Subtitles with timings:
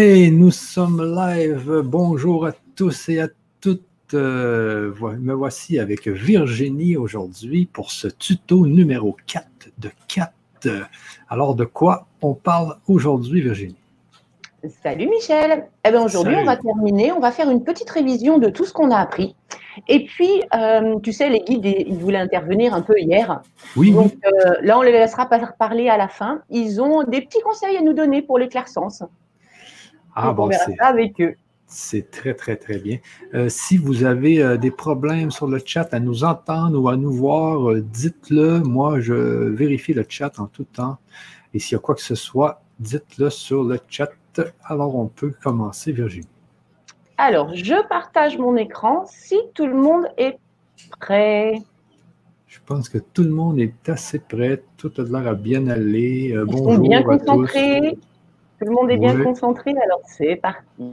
[0.00, 1.82] Et nous sommes live.
[1.84, 3.26] Bonjour à tous et à
[3.60, 3.82] toutes.
[4.14, 9.44] Euh, me voici avec Virginie aujourd'hui pour ce tuto numéro 4
[9.78, 10.32] de 4.
[11.28, 13.74] Alors, de quoi on parle aujourd'hui, Virginie?
[14.84, 15.66] Salut Michel.
[15.84, 17.10] Eh bien, aujourd'hui, on va terminer.
[17.10, 19.34] On va faire une petite révision de tout ce qu'on a appris.
[19.88, 23.42] Et puis, euh, tu sais, les guides, ils voulaient intervenir un peu hier.
[23.76, 23.90] Oui.
[23.90, 25.28] Donc euh, là, on les laissera
[25.58, 26.42] parler à la fin.
[26.50, 29.02] Ils ont des petits conseils à nous donner pour l'éclaircence.
[30.20, 31.34] Ah, bon, c'est avec eux.
[31.66, 32.98] C'est très, très, très bien.
[33.34, 37.12] Euh, si vous avez des problèmes sur le chat à nous entendre ou à nous
[37.12, 38.60] voir, dites-le.
[38.60, 40.96] Moi, je vérifie le chat en tout temps.
[41.52, 44.10] Et s'il y a quoi que ce soit, dites-le sur le chat.
[44.64, 46.26] Alors, on peut commencer, Virginie.
[47.16, 50.38] Alors, je partage mon écran si tout le monde est
[51.00, 51.60] prêt.
[52.46, 54.62] Je pense que tout le monde est assez prêt.
[54.76, 56.32] Tout a l'air à bien aller.
[56.32, 57.98] Euh, sont bien concentrés.
[58.58, 59.70] Tout le monde est bien concentré.
[59.70, 60.92] Alors, c'est parti.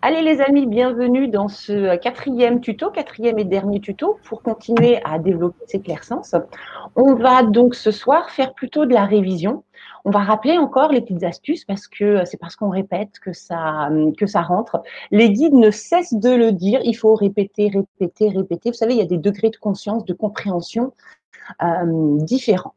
[0.00, 5.18] Allez les amis, bienvenue dans ce quatrième tuto, quatrième et dernier tuto pour continuer à
[5.18, 6.34] développer ces clairsens.
[6.96, 9.62] On va donc ce soir faire plutôt de la révision.
[10.04, 13.90] On va rappeler encore les petites astuces parce que c'est parce qu'on répète que ça,
[14.18, 14.82] que ça rentre.
[15.10, 16.80] Les guides ne cessent de le dire.
[16.82, 18.70] Il faut répéter, répéter, répéter.
[18.70, 20.94] Vous savez, il y a des degrés de conscience, de compréhension
[21.62, 22.74] euh, différents.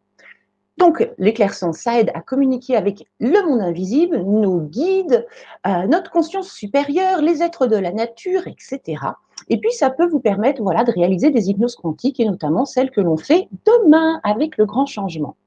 [0.78, 5.26] Donc, l'éclaircence, ça aide à communiquer avec le monde invisible, nos guides,
[5.66, 9.02] euh, notre conscience supérieure, les êtres de la nature, etc.
[9.48, 12.92] Et puis, ça peut vous permettre voilà, de réaliser des hypnoses quantiques, et notamment celles
[12.92, 15.38] que l'on fait demain avec le grand changement.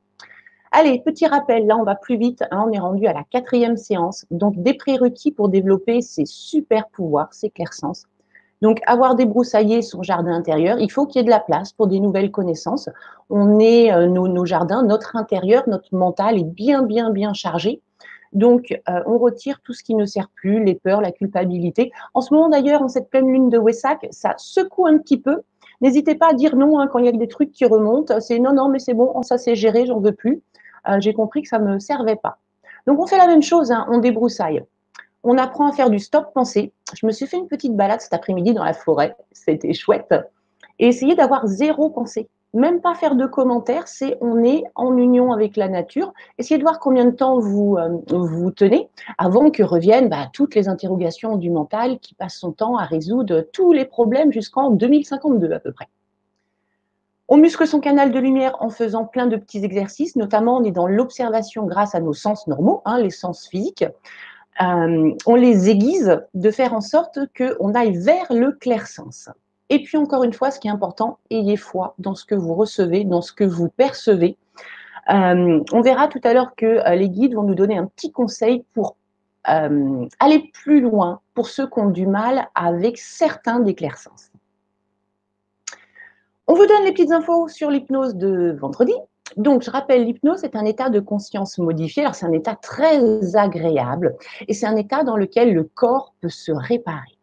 [0.70, 3.78] Allez, petit rappel, là on va plus vite, hein, on est rendu à la quatrième
[3.78, 4.26] séance.
[4.30, 8.04] Donc des prérequis pour développer ces super pouvoirs, ces clairsens.
[8.60, 11.86] Donc avoir débroussaillé son jardin intérieur, il faut qu'il y ait de la place pour
[11.86, 12.88] des nouvelles connaissances.
[13.30, 17.80] On est euh, nos, jardins, notre intérieur, notre mental est bien bien bien chargé.
[18.34, 21.92] Donc, euh, on retire tout ce qui ne sert plus, les peurs, la culpabilité.
[22.12, 25.40] En ce moment, d'ailleurs, en cette pleine lune de Wessac, ça secoue un petit peu.
[25.80, 28.20] N'hésitez pas à dire non hein, quand il y a des trucs qui remontent.
[28.20, 30.42] C'est non, non, mais c'est bon, ça c'est géré, j'en veux plus.
[30.88, 32.38] Euh, j'ai compris que ça ne me servait pas.
[32.86, 34.62] Donc on fait la même chose, hein, on débroussaille.
[35.24, 36.72] On apprend à faire du stop pensée.
[36.94, 40.14] Je me suis fait une petite balade cet après-midi dans la forêt, c'était chouette.
[40.78, 42.28] Et essayer d'avoir zéro pensée.
[42.54, 46.14] Même pas faire de commentaires, c'est on est en union avec la nature.
[46.38, 50.54] Essayez de voir combien de temps vous euh, vous tenez avant que reviennent bah, toutes
[50.54, 55.52] les interrogations du mental qui passent son temps à résoudre tous les problèmes jusqu'en 2052
[55.52, 55.88] à peu près.
[57.28, 60.70] On muscle son canal de lumière en faisant plein de petits exercices, notamment on est
[60.70, 63.84] dans l'observation grâce à nos sens normaux, hein, les sens physiques.
[64.60, 69.28] Euh, on les aiguise de faire en sorte qu'on aille vers le clair-sens.
[69.70, 72.54] Et puis encore une fois, ce qui est important, ayez foi dans ce que vous
[72.54, 74.36] recevez, dans ce que vous percevez.
[75.10, 78.12] Euh, on verra tout à l'heure que euh, les guides vont nous donner un petit
[78.12, 78.96] conseil pour
[79.44, 84.30] aller plus loin pour ceux qui ont du mal avec certains des clairsens.
[86.46, 88.92] On vous donne les petites infos sur l'hypnose de vendredi.
[89.36, 92.02] Donc, je rappelle, l'hypnose est un état de conscience modifié.
[92.02, 94.16] Alors, c'est un état très agréable
[94.46, 97.18] et c'est un état dans lequel le corps peut se réparer.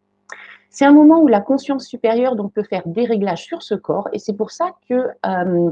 [0.70, 4.08] C'est un moment où la conscience supérieure donc, peut faire des réglages sur ce corps
[4.12, 5.70] et c'est pour ça que euh,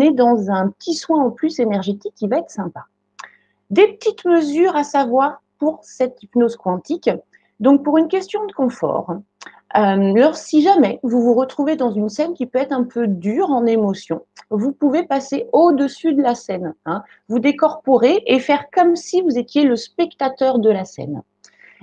[0.00, 2.84] est dans un petit soin en plus énergétique qui va être sympa.
[3.70, 7.10] Des petites mesures à savoir pour cette hypnose quantique.
[7.60, 9.16] Donc, pour une question de confort,
[9.70, 13.06] alors, euh, si jamais vous vous retrouvez dans une scène qui peut être un peu
[13.06, 17.02] dure en émotion, vous pouvez passer au-dessus de la scène, hein.
[17.28, 21.22] vous décorporer et faire comme si vous étiez le spectateur de la scène.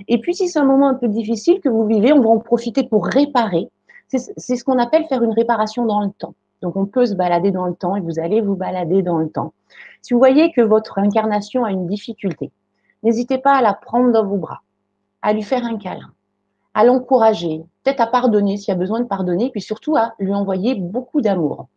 [0.08, 2.38] Et puis, si c'est un moment un peu difficile que vous vivez, on va en
[2.38, 3.68] profiter pour réparer.
[4.08, 6.34] C'est ce qu'on appelle faire une réparation dans le temps.
[6.62, 9.28] Donc, on peut se balader dans le temps et vous allez vous balader dans le
[9.28, 9.52] temps.
[10.02, 12.50] Si vous voyez que votre incarnation a une difficulté,
[13.02, 14.62] n'hésitez pas à la prendre dans vos bras,
[15.22, 16.12] à lui faire un câlin
[16.76, 20.34] à l'encourager, peut-être à pardonner s'il y a besoin de pardonner, puis surtout à lui
[20.34, 21.68] envoyer beaucoup d'amour.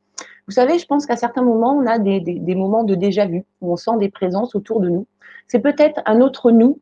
[0.50, 3.76] Vous savez, je pense qu'à certains moments, on a des, moments de déjà-vu, où on
[3.76, 5.06] sent des présences autour de nous.
[5.48, 6.80] C'est peut-être un autre nous,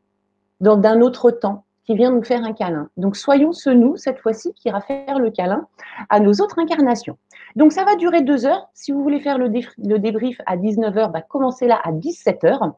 [0.62, 2.88] d'un autre temps, qui vient nous faire un câlin.
[2.96, 5.66] Donc soyons ce nous, cette fois-ci, qui ira faire le câlin
[6.08, 7.18] à nos autres incarnations.
[7.56, 8.70] Donc ça va durer deux heures.
[8.72, 12.72] Si vous voulez faire le, débrief à 19h, bah, commencez là à 17h.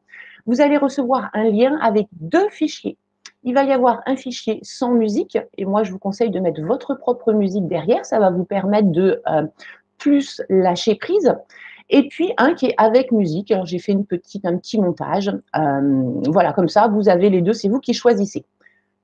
[0.45, 2.97] Vous allez recevoir un lien avec deux fichiers
[3.43, 6.61] il va y avoir un fichier sans musique, et moi je vous conseille de mettre
[6.61, 9.47] votre propre musique derrière, ça va vous permettre de euh,
[10.01, 11.33] plus lâcher prise.
[11.89, 13.51] Et puis un qui est avec musique.
[13.51, 15.29] Alors j'ai fait une petite, un petit montage.
[15.55, 18.43] Euh, voilà, comme ça, vous avez les deux, c'est vous qui choisissez.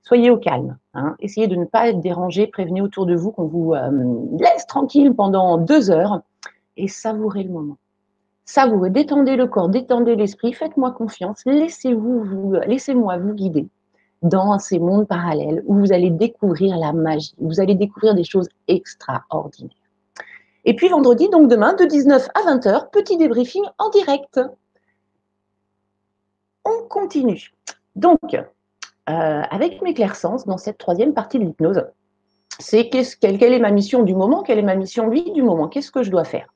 [0.02, 0.78] Soyez au calme.
[0.94, 1.16] Hein.
[1.20, 2.48] Essayez de ne pas être dérangé.
[2.48, 3.92] Prévenez autour de vous qu'on vous euh,
[4.40, 6.22] laisse tranquille pendant deux heures
[6.78, 7.78] et savourez le moment.
[8.46, 13.68] Savourez, détendez le corps, détendez l'esprit, faites-moi confiance, laissez-vous, vous, laissez-moi vous guider
[14.22, 18.48] dans ces mondes parallèles où vous allez découvrir la magie, vous allez découvrir des choses
[18.70, 19.87] extraordinaires.
[20.68, 24.42] Et puis vendredi, donc demain, de 19 à 20h, petit débriefing en direct.
[26.66, 27.54] On continue.
[27.96, 28.42] Donc, euh,
[29.08, 31.86] avec mes clairsens, dans cette troisième partie de l'hypnose,
[32.60, 35.70] c'est quelle, quelle est ma mission du moment, quelle est ma mission vie du moment,
[35.70, 36.54] qu'est-ce que je dois faire?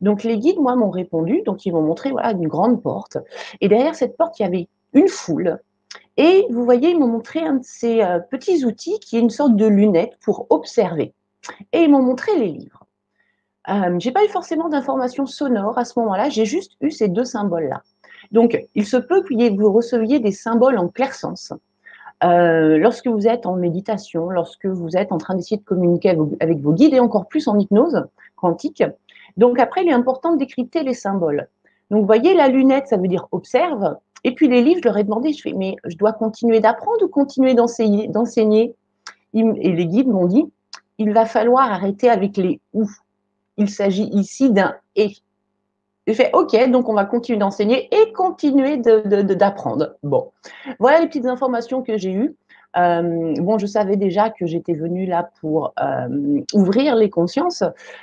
[0.00, 3.18] Donc les guides, moi, m'ont répondu, donc ils m'ont montré voilà, une grande porte.
[3.60, 5.60] Et derrière cette porte, il y avait une foule.
[6.16, 9.30] Et vous voyez, ils m'ont montré un de ces euh, petits outils qui est une
[9.30, 11.14] sorte de lunette pour observer.
[11.72, 12.83] Et ils m'ont montré les livres.
[13.68, 17.24] Euh, j'ai pas eu forcément d'informations sonores à ce moment-là, j'ai juste eu ces deux
[17.24, 17.82] symboles-là.
[18.30, 21.52] Donc, il se peut que vous receviez des symboles en clair sens.
[22.22, 26.58] Euh, lorsque vous êtes en méditation, lorsque vous êtes en train d'essayer de communiquer avec
[26.60, 28.04] vos guides et encore plus en hypnose
[28.36, 28.82] quantique,
[29.36, 31.48] donc après, il est important de décrypter les symboles.
[31.90, 33.96] Donc vous voyez, la lunette, ça veut dire observe.
[34.22, 37.04] Et puis les livres, je leur ai demandé, je fais, mais je dois continuer d'apprendre
[37.04, 38.74] ou continuer d'enseigner
[39.34, 40.50] Et les guides m'ont dit,
[40.98, 42.88] il va falloir arrêter avec les ou.
[43.56, 45.12] Il s'agit ici d'un et.
[46.06, 49.96] J'ai fait, OK, donc on va continuer d'enseigner et continuer d'apprendre.
[50.02, 50.32] bon,
[50.78, 52.36] voilà les petites informations que j'ai eues.
[52.76, 57.62] Euh, bon, je savais déjà que j'étais venue là pour euh, ouvrir les consciences,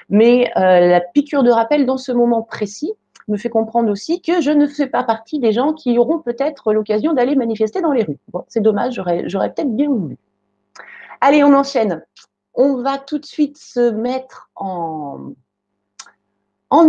[0.10, 2.94] mais euh, la piqûre de rappel dans ce moment précis
[3.28, 6.74] me fait comprendre aussi que je ne fais pas partie des gens qui auront peut-être
[6.74, 8.18] l'occasion d'aller manifester dans les rues.
[8.32, 8.96] Bon, c'est dommage,
[9.26, 10.18] j'aurais peut-être bien voulu.
[11.22, 12.04] Allez, on enchaîne.
[12.54, 15.34] On va tout de suite se mettre en,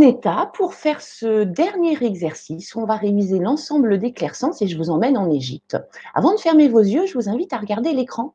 [0.00, 2.74] état pour faire ce dernier exercice.
[2.74, 5.76] On va réviser l'ensemble des clairsens et je vous emmène en Égypte.
[6.14, 8.34] Avant de fermer vos yeux, je vous invite à regarder l'écran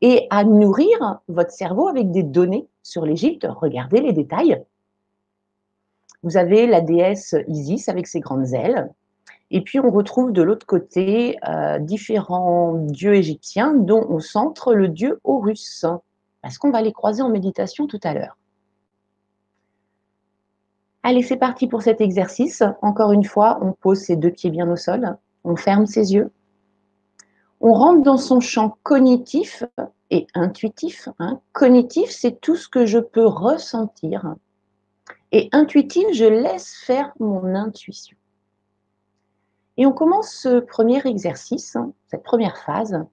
[0.00, 3.46] et à nourrir votre cerveau avec des données sur l'Égypte.
[3.48, 4.62] Regardez les détails.
[6.22, 8.90] Vous avez la déesse Isis avec ses grandes ailes.
[9.50, 14.88] Et puis on retrouve de l'autre côté euh, différents dieux égyptiens, dont au centre le
[14.88, 15.84] dieu Horus.
[16.46, 18.38] Parce qu'on va les croiser en méditation tout à l'heure.
[21.02, 22.62] Allez, c'est parti pour cet exercice.
[22.82, 26.30] Encore une fois, on pose ses deux pieds bien au sol, on ferme ses yeux.
[27.60, 29.64] On rentre dans son champ cognitif
[30.10, 31.08] et intuitif.
[31.18, 31.40] Hein.
[31.52, 34.36] Cognitif, c'est tout ce que je peux ressentir.
[35.32, 38.16] Et intuitif, je laisse faire mon intuition.
[39.78, 41.76] Et on commence ce premier exercice,
[42.06, 43.04] cette première phase,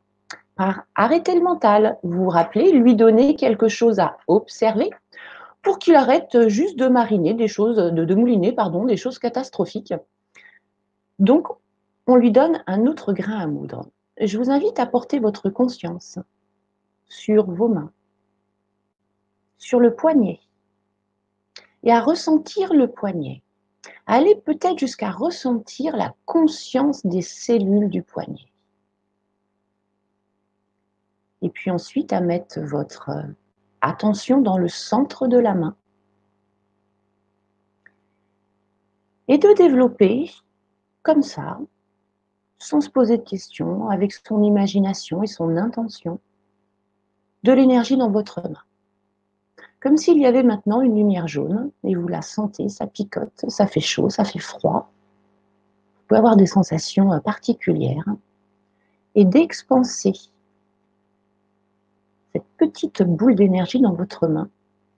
[0.55, 1.97] par arrêter le mental.
[2.03, 4.89] Vous vous rappelez, lui donner quelque chose à observer,
[5.61, 9.94] pour qu'il arrête juste de mariner des choses, de, mouliner, pardon, des choses catastrophiques.
[11.19, 11.47] Donc,
[12.05, 13.88] on lui donne un autre grain à moudre.
[14.19, 16.19] Je vous invite à porter votre conscience
[17.07, 17.91] sur vos mains,
[19.57, 20.41] sur le poignet,
[21.83, 23.41] et à ressentir le poignet.
[24.06, 28.52] Allez peut-être jusqu'à ressentir la conscience des cellules du poignet.
[31.44, 33.12] Et puis ensuite à mettre votre
[33.81, 35.75] attention dans le centre de la main.
[39.28, 40.31] Et de développer
[41.04, 41.60] comme ça,
[42.60, 46.19] sans se poser de questions, avec son imagination et son intention,
[47.44, 48.63] de l'énergie dans votre main.
[49.81, 53.68] Comme s'il y avait maintenant une lumière jaune et vous la sentez, ça picote, ça
[53.68, 54.90] fait chaud, ça fait froid.
[55.98, 58.06] Vous pouvez avoir des sensations particulières
[59.16, 60.14] et d'expanser
[62.63, 64.49] petite boule d'énergie dans votre main,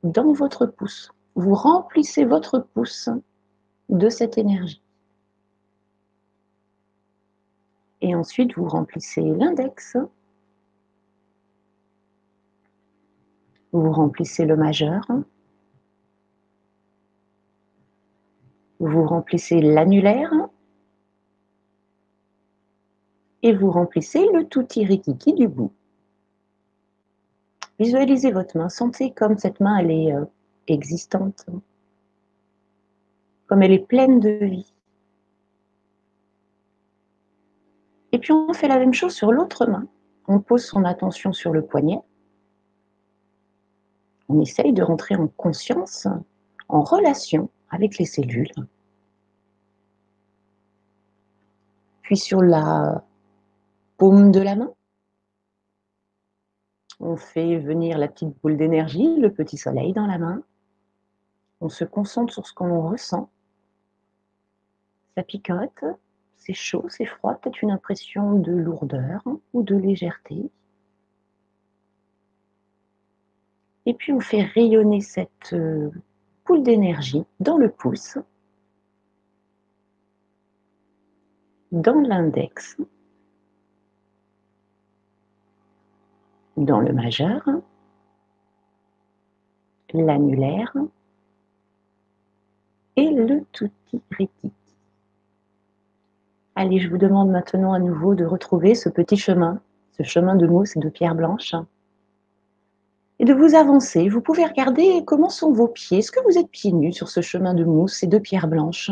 [0.03, 1.11] dans votre pouce.
[1.33, 3.09] Vous remplissez votre pouce
[3.89, 4.83] de cette énergie.
[8.01, 9.97] Et ensuite, vous remplissez l'index.
[13.71, 15.07] Vous remplissez le majeur.
[18.79, 20.31] Vous remplissez l'annulaire.
[23.41, 25.71] Et vous remplissez le tout rikiki du bout.
[27.79, 30.25] Visualisez votre main, sentez comme cette main, elle est euh,
[30.67, 31.45] existante,
[33.47, 34.73] comme elle est pleine de vie.
[38.11, 39.87] Et puis on fait la même chose sur l'autre main.
[40.27, 41.99] On pose son attention sur le poignet.
[44.29, 46.07] On essaye de rentrer en conscience,
[46.69, 48.51] en relation avec les cellules.
[52.03, 53.03] Puis sur la
[53.97, 54.71] paume de la main,
[56.99, 60.43] on fait venir la petite boule d'énergie, le petit soleil dans la main.
[61.61, 63.29] On se concentre sur ce qu'on ressent.
[65.15, 65.83] Ça picote,
[66.35, 69.23] c'est chaud, c'est froid, peut-être une impression de lourdeur
[69.53, 70.49] ou de légèreté.
[73.85, 75.91] Et puis on fait rayonner cette euh,
[76.45, 78.17] boule d'énergie dans le pouce.
[81.75, 82.77] dans l'index,
[86.57, 87.43] dans le majeur,
[89.93, 90.73] l'annulaire
[92.95, 94.53] et le tutti rétique.
[96.55, 99.59] Allez, je vous demande maintenant à nouveau de retrouver ce petit chemin,
[99.97, 101.53] ce chemin de mousse et de pierre blanche,
[103.19, 104.07] et de vous avancer.
[104.07, 105.99] Vous pouvez regarder comment sont vos pieds.
[105.99, 108.91] Est-ce que vous êtes pieds nus sur ce chemin de mousse et de pierre blanche?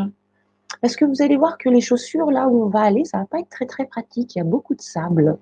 [0.80, 3.22] Parce que vous allez voir que les chaussures, là où on va aller, ça ne
[3.22, 4.34] va pas être très très pratique.
[4.34, 5.38] Il y a beaucoup de sable.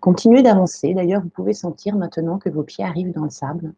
[0.00, 0.94] Continuez d'avancer.
[0.94, 3.74] D'ailleurs, vous pouvez sentir maintenant que vos pieds arrivent dans le sable.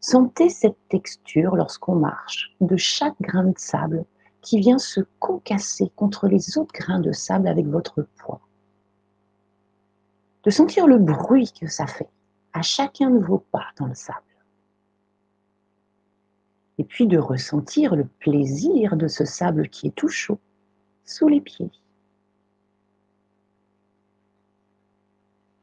[0.00, 4.04] Sentez cette texture lorsqu'on marche de chaque grain de sable
[4.40, 8.40] qui vient se concasser contre les autres grains de sable avec votre poids.
[10.44, 12.10] De sentir le bruit que ça fait
[12.52, 14.18] à chacun de vos pas dans le sable.
[16.78, 20.38] Et puis de ressentir le plaisir de ce sable qui est tout chaud
[21.04, 21.70] sous les pieds.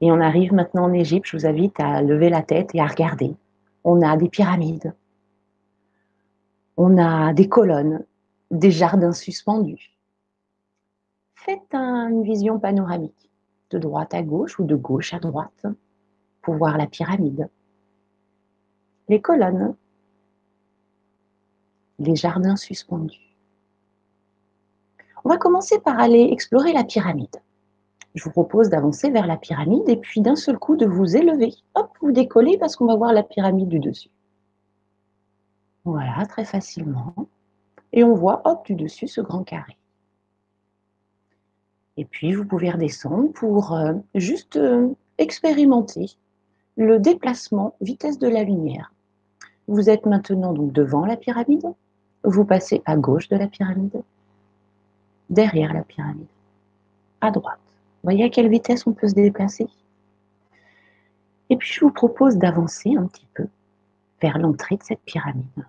[0.01, 2.87] Et on arrive maintenant en Égypte, je vous invite à lever la tête et à
[2.87, 3.35] regarder.
[3.83, 4.93] On a des pyramides,
[6.77, 8.05] on a des colonnes,
[8.51, 9.91] des jardins suspendus.
[11.35, 13.29] Faites une vision panoramique,
[13.69, 15.65] de droite à gauche ou de gauche à droite,
[16.41, 17.49] pour voir la pyramide,
[19.09, 19.75] les colonnes,
[21.99, 23.35] les jardins suspendus.
[25.25, 27.35] On va commencer par aller explorer la pyramide.
[28.19, 31.53] Je vous propose d'avancer vers la pyramide et puis d'un seul coup de vous élever.
[31.75, 34.09] Hop, vous décollez parce qu'on va voir la pyramide du dessus.
[35.85, 37.13] Voilà, très facilement.
[37.93, 39.77] Et on voit, hop, du dessus ce grand carré.
[41.95, 46.17] Et puis, vous pouvez redescendre pour euh, juste euh, expérimenter
[46.75, 48.91] le déplacement vitesse de la lumière.
[49.69, 51.73] Vous êtes maintenant donc devant la pyramide,
[52.25, 54.03] vous passez à gauche de la pyramide,
[55.29, 56.27] derrière la pyramide,
[57.21, 57.68] à droite.
[58.03, 59.67] Voyez à quelle vitesse on peut se déplacer
[61.49, 63.47] Et puis je vous propose d'avancer un petit peu
[64.21, 65.65] vers l'entrée de cette pyramide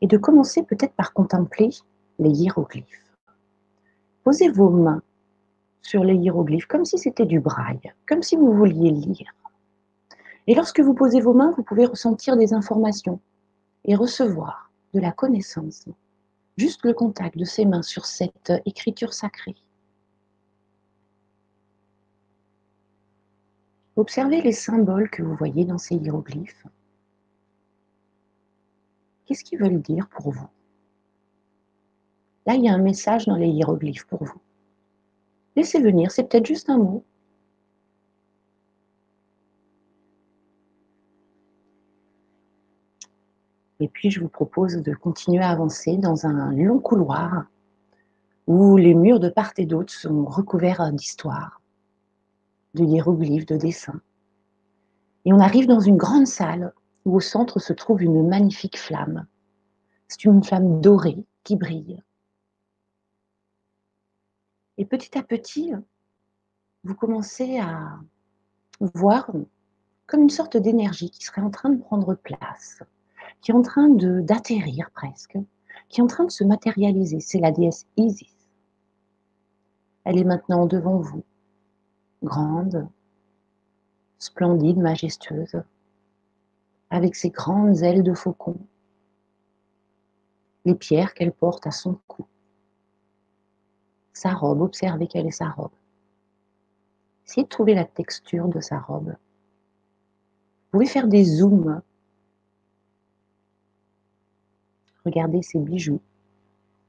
[0.00, 1.70] et de commencer peut-être par contempler
[2.18, 3.04] les hiéroglyphes.
[4.24, 5.02] Posez vos mains
[5.82, 9.34] sur les hiéroglyphes comme si c'était du braille, comme si vous vouliez lire.
[10.46, 13.20] Et lorsque vous posez vos mains, vous pouvez ressentir des informations
[13.84, 15.86] et recevoir de la connaissance.
[16.56, 19.56] Juste le contact de ces mains sur cette écriture sacrée.
[23.96, 26.66] Observez les symboles que vous voyez dans ces hiéroglyphes.
[29.26, 30.48] Qu'est-ce qu'ils veulent dire pour vous?
[32.46, 34.40] Là, il y a un message dans les hiéroglyphes pour vous.
[35.56, 37.04] Laissez venir, c'est peut-être juste un mot,
[43.82, 47.46] Et puis, je vous propose de continuer à avancer dans un long couloir
[48.46, 51.60] où les murs de part et d'autre sont recouverts d'histoires,
[52.74, 54.00] de hiéroglyphes, de dessins.
[55.24, 56.72] Et on arrive dans une grande salle
[57.04, 59.26] où au centre se trouve une magnifique flamme.
[60.08, 62.02] C'est une flamme dorée qui brille.
[64.78, 65.72] Et petit à petit,
[66.84, 67.98] vous commencez à
[68.94, 69.30] voir
[70.06, 72.82] comme une sorte d'énergie qui serait en train de prendre place
[73.42, 75.36] qui est en train d'atterrir presque,
[75.88, 77.20] qui est en train de se matérialiser.
[77.20, 78.48] C'est la déesse Isis.
[80.04, 81.24] Elle est maintenant devant vous,
[82.22, 82.88] grande,
[84.18, 85.62] splendide, majestueuse,
[86.90, 88.56] avec ses grandes ailes de faucon,
[90.64, 92.26] les pierres qu'elle porte à son cou,
[94.12, 95.72] sa robe, observez quelle est sa robe.
[97.26, 99.08] Essayez de trouver la texture de sa robe.
[99.08, 101.82] Vous pouvez faire des zooms
[105.04, 106.00] Regardez ses bijoux,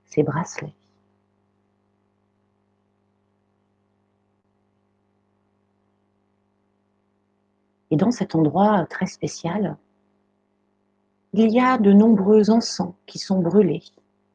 [0.06, 0.76] ses bracelets.
[7.94, 9.78] Et dans cet endroit très spécial,
[11.34, 13.84] il y a de nombreux encens qui sont brûlés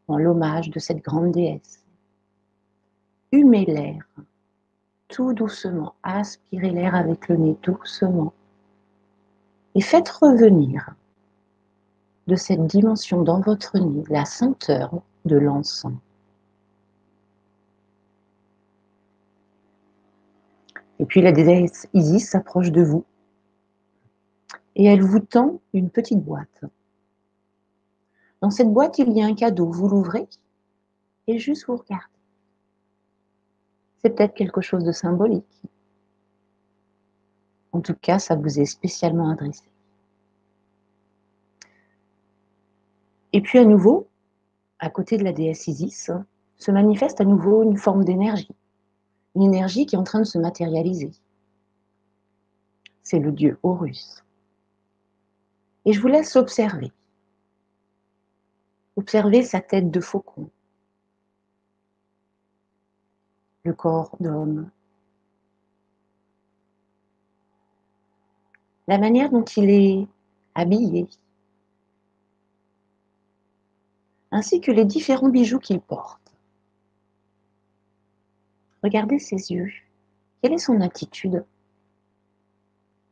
[0.07, 1.85] en l'hommage de cette grande déesse.
[3.33, 4.07] Humez l'air,
[5.09, 8.33] tout doucement, aspirez l'air avec le nez doucement
[9.75, 10.95] et faites revenir
[12.29, 15.99] de cette dimension dans votre nid, la senteur de l'encens.
[21.01, 23.05] Et puis la déesse Isis s'approche de vous
[24.79, 26.65] et elle vous tend une petite boîte.
[28.41, 29.71] Dans cette boîte, il y a un cadeau.
[29.71, 30.29] Vous l'ouvrez
[31.27, 32.05] et juste vous regardez.
[33.99, 35.63] C'est peut-être quelque chose de symbolique.
[37.73, 39.65] En tout cas, ça vous est spécialement adressé.
[43.33, 44.09] Et puis à nouveau,
[44.79, 46.11] à côté de la déesse Isis,
[46.57, 48.55] se manifeste à nouveau une forme d'énergie,
[49.35, 51.11] une énergie qui est en train de se matérialiser.
[53.03, 54.25] C'est le dieu Horus.
[55.89, 56.93] Et je vous laisse observer.
[58.97, 60.51] Observez sa tête de faucon,
[63.65, 64.71] le corps d'homme,
[68.87, 70.07] la manière dont il est
[70.55, 71.09] habillé,
[74.31, 76.35] ainsi que les différents bijoux qu'il porte.
[78.83, 79.73] Regardez ses yeux.
[80.43, 81.47] Quelle est son attitude?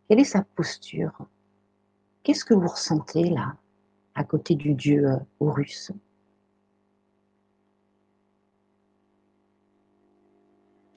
[0.08, 1.26] Quelle est sa posture?
[2.26, 3.54] Qu'est-ce que vous ressentez là,
[4.16, 5.92] à côté du dieu euh, Horus?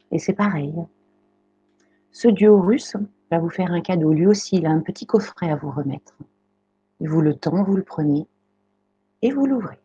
[0.09, 0.73] Et c'est pareil.
[2.11, 2.97] Ce dieu Horus
[3.29, 4.11] va vous faire un cadeau.
[4.11, 6.17] Lui aussi, il a un petit coffret à vous remettre.
[6.99, 8.25] Vous le tend, vous le prenez
[9.21, 9.77] et vous l'ouvrez.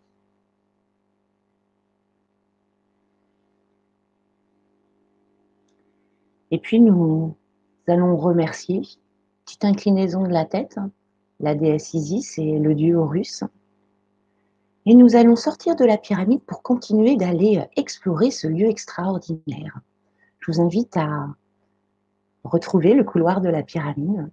[6.51, 7.37] Et puis nous
[7.87, 8.81] allons remercier,
[9.45, 10.79] petite inclinaison de la tête,
[11.45, 13.45] la déesse Isis et le dieu Horus.
[14.87, 19.79] Et nous allons sortir de la pyramide pour continuer d'aller explorer ce lieu extraordinaire.
[20.41, 21.29] Je vous invite à
[22.45, 24.31] retrouver le couloir de la pyramide,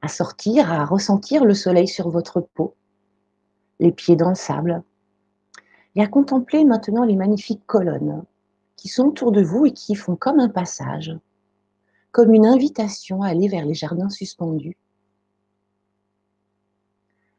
[0.00, 2.74] à sortir, à ressentir le soleil sur votre peau,
[3.78, 4.82] les pieds dans le sable,
[5.96, 8.24] et à contempler maintenant les magnifiques colonnes
[8.76, 11.14] qui sont autour de vous et qui font comme un passage
[12.14, 14.76] comme une invitation à aller vers les jardins suspendus.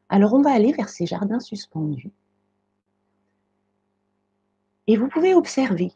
[0.08, 2.10] Alors on va aller vers ces jardins suspendus.
[4.86, 5.92] Et vous pouvez observer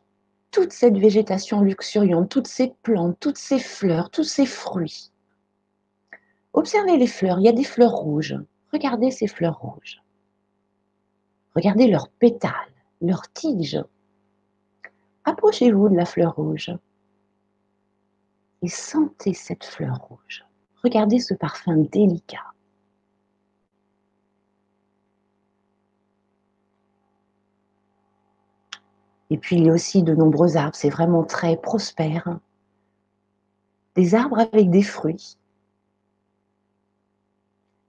[0.50, 5.12] toute cette végétation luxuriante, toutes ces plantes, toutes ces fleurs, tous ces fruits.
[6.52, 8.37] Observez les fleurs, il y a des fleurs rouges.
[8.73, 10.02] Regardez ces fleurs rouges.
[11.55, 12.52] Regardez leurs pétales,
[13.00, 13.83] leurs tiges.
[15.25, 16.73] Approchez-vous de la fleur rouge
[18.62, 20.44] et sentez cette fleur rouge.
[20.83, 22.53] Regardez ce parfum délicat.
[29.31, 32.38] Et puis il y a aussi de nombreux arbres, c'est vraiment très prospère.
[33.95, 35.38] Des arbres avec des fruits.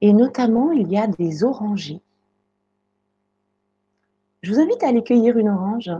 [0.01, 2.01] Et notamment, il y a des orangers.
[4.41, 5.91] Je vous invite à aller cueillir une orange.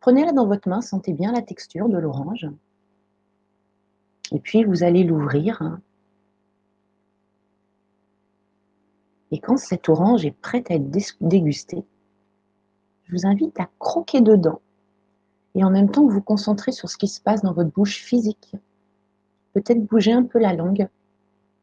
[0.00, 2.46] Prenez-la dans votre main, sentez bien la texture de l'orange.
[4.32, 5.78] Et puis vous allez l'ouvrir.
[9.30, 10.90] Et quand cette orange est prête à être
[11.20, 11.84] dégustée,
[13.06, 14.60] je vous invite à croquer dedans
[15.54, 18.54] et en même temps vous concentrer sur ce qui se passe dans votre bouche physique.
[19.54, 20.88] Peut-être bouger un peu la langue,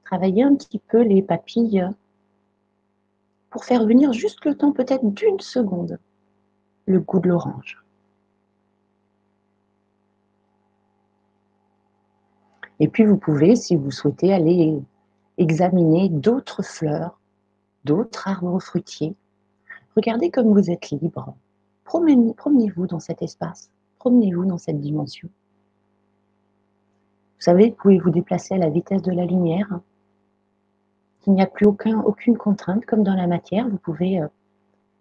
[0.04, 1.88] travailler un petit peu les papilles
[3.50, 6.00] pour faire venir juste le temps peut-être d'une seconde
[6.86, 7.84] le goût de l'orange.
[12.80, 14.82] Et puis vous pouvez, si vous souhaitez, aller
[15.38, 17.20] examiner d'autres fleurs,
[17.86, 19.16] d'autres arbres fruitiers.
[19.96, 21.36] Regardez comme vous êtes libre.
[21.86, 25.30] Promenez-vous dans cet espace, promenez-vous dans cette dimension.
[27.38, 29.80] Vous savez, vous pouvez vous déplacer à la vitesse de la lumière.
[31.28, 34.28] Il n'y a plus aucun, aucune contrainte, comme dans la matière, vous pouvez euh,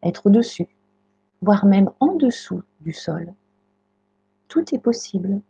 [0.03, 0.69] être au-dessus,
[1.41, 3.33] voire même en dessous du sol.
[4.49, 5.41] Tout est possible.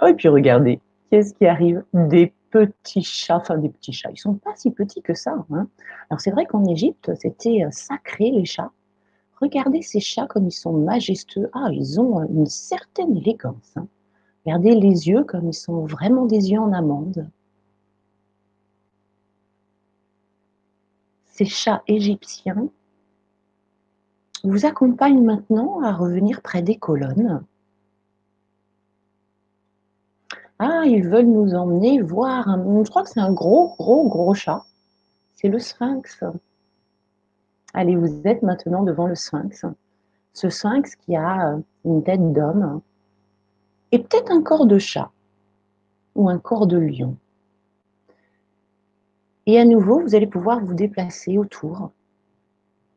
[0.00, 0.80] Oh, et puis regardez,
[1.10, 1.84] qu'est-ce qui arrive?
[1.92, 5.44] Des petits chats, enfin des petits chats, ils sont pas si petits que ça.
[5.52, 5.68] Hein.
[6.08, 8.70] Alors c'est vrai qu'en Égypte, c'était euh, sacré les chats.
[9.40, 11.50] Regardez ces chats comme ils sont majestueux.
[11.52, 13.74] Ah, ils ont euh, une certaine élégance.
[13.76, 13.86] Hein.
[14.46, 17.28] Regardez les yeux comme ils sont vraiment des yeux en amande.
[21.26, 22.68] Ces chats égyptiens
[24.42, 27.44] vous accompagnent maintenant à revenir près des colonnes
[30.58, 34.64] ah, ils veulent nous emmener voir je crois que c'est un gros, gros, gros chat.
[35.36, 36.24] C'est le sphinx.
[37.74, 39.64] Allez, vous êtes maintenant devant le sphinx.
[40.32, 42.80] Ce sphinx qui a euh, une tête d'homme
[43.92, 45.10] et peut-être un corps de chat
[46.16, 47.16] ou un corps de lion.
[49.46, 51.92] Et à nouveau, vous allez pouvoir vous déplacer autour,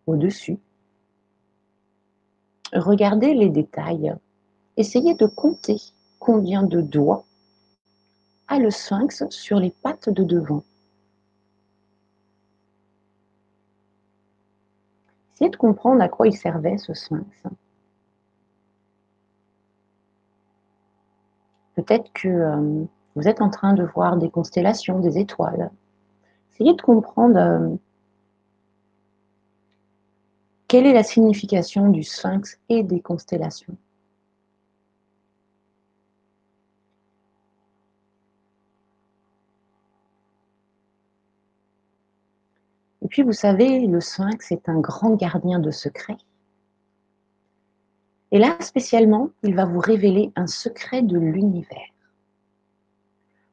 [0.08, 0.58] au-dessus.
[2.74, 4.14] Regardez les détails.
[4.78, 5.78] Essayez de compter
[6.20, 7.26] combien de doigts
[8.60, 10.64] le sphinx sur les pattes de devant.
[15.34, 17.44] Essayez de comprendre à quoi il servait ce sphinx.
[21.76, 22.86] Peut-être que euh,
[23.16, 25.72] Vous êtes en train de voir des constellations, des étoiles.
[26.54, 27.76] Essayez de comprendre euh,
[30.68, 33.76] quelle est la signification du sphinx et des constellations.
[43.12, 46.18] Puis, vous savez, le sphinx est un grand gardien de secrets.
[48.32, 51.92] Et là, spécialement, il va vous révéler un secret de l'univers.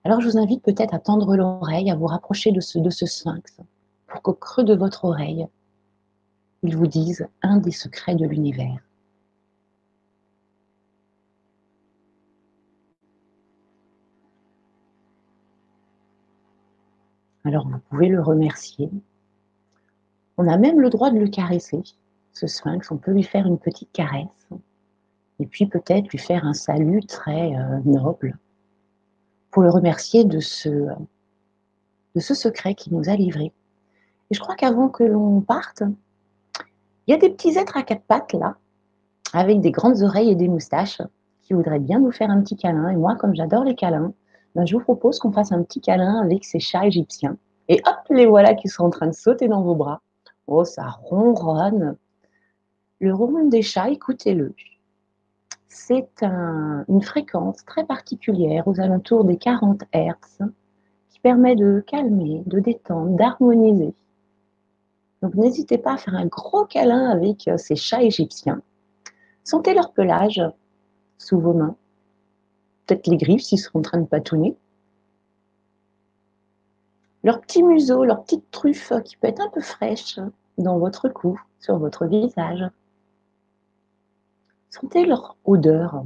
[0.05, 3.05] Alors, je vous invite peut-être à tendre l'oreille, à vous rapprocher de ce, de ce
[3.05, 3.59] sphinx,
[4.07, 5.49] pour qu'au creux de votre oreille,
[6.62, 8.79] il vous dise un des secrets de l'univers.
[17.44, 18.88] Alors, vous pouvez le remercier
[20.38, 21.83] on a même le droit de le caresser,
[22.33, 22.90] ce sphinx.
[22.90, 24.48] On peut lui faire une petite caresse.
[25.40, 28.38] Et puis peut-être lui faire un salut très euh, noble
[29.51, 33.53] pour le remercier de ce, de ce secret qu'il nous a livré.
[34.31, 35.83] Et je crois qu'avant que l'on parte,
[37.07, 38.57] il y a des petits êtres à quatre pattes là,
[39.33, 41.03] avec des grandes oreilles et des moustaches,
[41.42, 42.90] qui voudraient bien nous faire un petit câlin.
[42.90, 44.12] Et moi, comme j'adore les câlins,
[44.55, 47.38] ben, je vous propose qu'on fasse un petit câlin avec ces chats égyptiens.
[47.68, 50.03] Et hop, les voilà qui sont en train de sauter dans vos bras.
[50.48, 51.96] Oh, ça ronronne.
[53.00, 54.54] Le ronron des chats, écoutez-le.
[55.68, 60.46] C'est une fréquence très particulière aux alentours des 40 Hz
[61.11, 63.94] qui permet de calmer, de détendre, d'harmoniser.
[65.20, 68.62] Donc n'hésitez pas à faire un gros câlin avec euh, ces chats égyptiens.
[69.44, 70.40] Sentez leur pelage
[71.18, 71.76] sous vos mains.
[72.87, 74.56] Peut-être les griffes s'ils sont en train de patouner
[77.24, 80.18] leur petit museau, leur petite truffe qui peut être un peu fraîche
[80.57, 82.64] dans votre cou, sur votre visage.
[84.70, 86.04] Sentez leur odeur.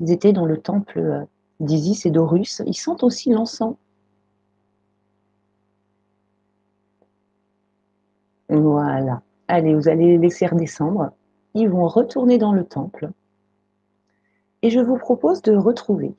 [0.00, 1.26] Ils étaient dans le temple
[1.60, 2.62] d'Isis et d'Horus.
[2.66, 3.76] Ils sentent aussi l'encens.
[8.48, 9.22] Voilà.
[9.48, 11.12] Allez, vous allez les laisser redescendre.
[11.54, 13.10] Ils vont retourner dans le temple.
[14.62, 16.14] Et je vous propose de retrouver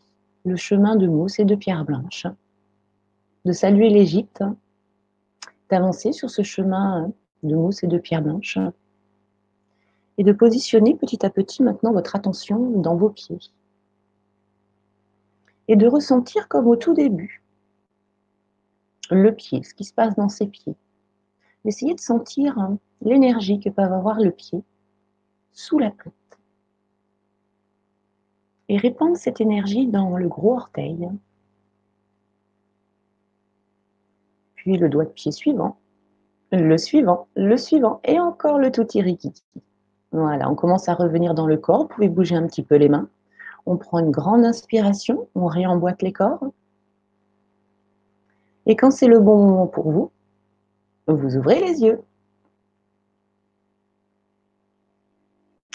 [0.46, 2.28] le chemin de mousse et de pierre blanche
[3.46, 4.44] de saluer l'Égypte,
[5.70, 7.12] d'avancer sur ce chemin
[7.44, 8.58] de mousse et de pierre blanche,
[10.18, 13.40] et de positionner petit à petit maintenant votre attention dans vos pieds.
[15.68, 17.44] Et de ressentir comme au tout début
[19.12, 20.76] le pied, ce qui se passe dans ses pieds.
[21.64, 22.58] D'essayer de sentir
[23.02, 24.64] l'énergie que peut avoir le pied
[25.52, 26.14] sous la plante.
[28.68, 31.08] Et répandre cette énergie dans le gros orteil,
[34.66, 35.78] le doigt de pied suivant,
[36.52, 39.44] le suivant, le suivant, et encore le tout rikiki.
[40.12, 41.84] Voilà, on commence à revenir dans le corps.
[41.84, 43.08] Vous pouvez bouger un petit peu les mains?
[43.66, 46.46] On prend une grande inspiration, on réemboîte les corps.
[48.66, 50.12] Et quand c'est le bon moment pour vous,
[51.08, 52.02] vous ouvrez les yeux.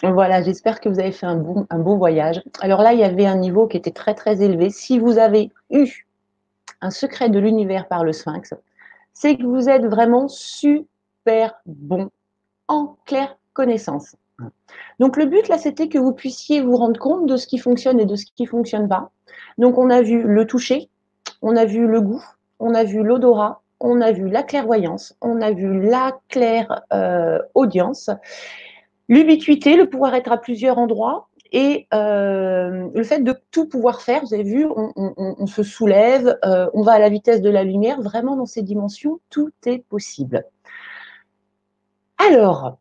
[0.02, 2.42] Voilà, j'espère que vous avez fait un bon voyage.
[2.60, 4.70] Alors là, il y avait un niveau qui était très très élevé.
[4.70, 6.06] Si vous avez eu
[6.80, 8.54] un secret de l'univers par le sphinx,
[9.20, 12.08] c'est que vous êtes vraiment super bon
[12.68, 14.16] en claire connaissance.
[14.98, 18.00] Donc le but là, c'était que vous puissiez vous rendre compte de ce qui fonctionne
[18.00, 19.10] et de ce qui ne fonctionne pas.
[19.58, 20.88] Donc on a vu le toucher,
[21.42, 22.24] on a vu le goût,
[22.60, 27.40] on a vu l'odorat, on a vu la clairvoyance, on a vu la claire euh,
[27.54, 28.08] audience,
[29.10, 34.22] l'ubiquité, le pouvoir être à plusieurs endroits, et euh, le fait de tout pouvoir faire,
[34.24, 38.00] vous avez vu, on, se soulève, euh, on va à la vitesse de la lumière,
[38.00, 40.44] vraiment dans ces dimensions, tout est possible.
[42.18, 42.78] Alors,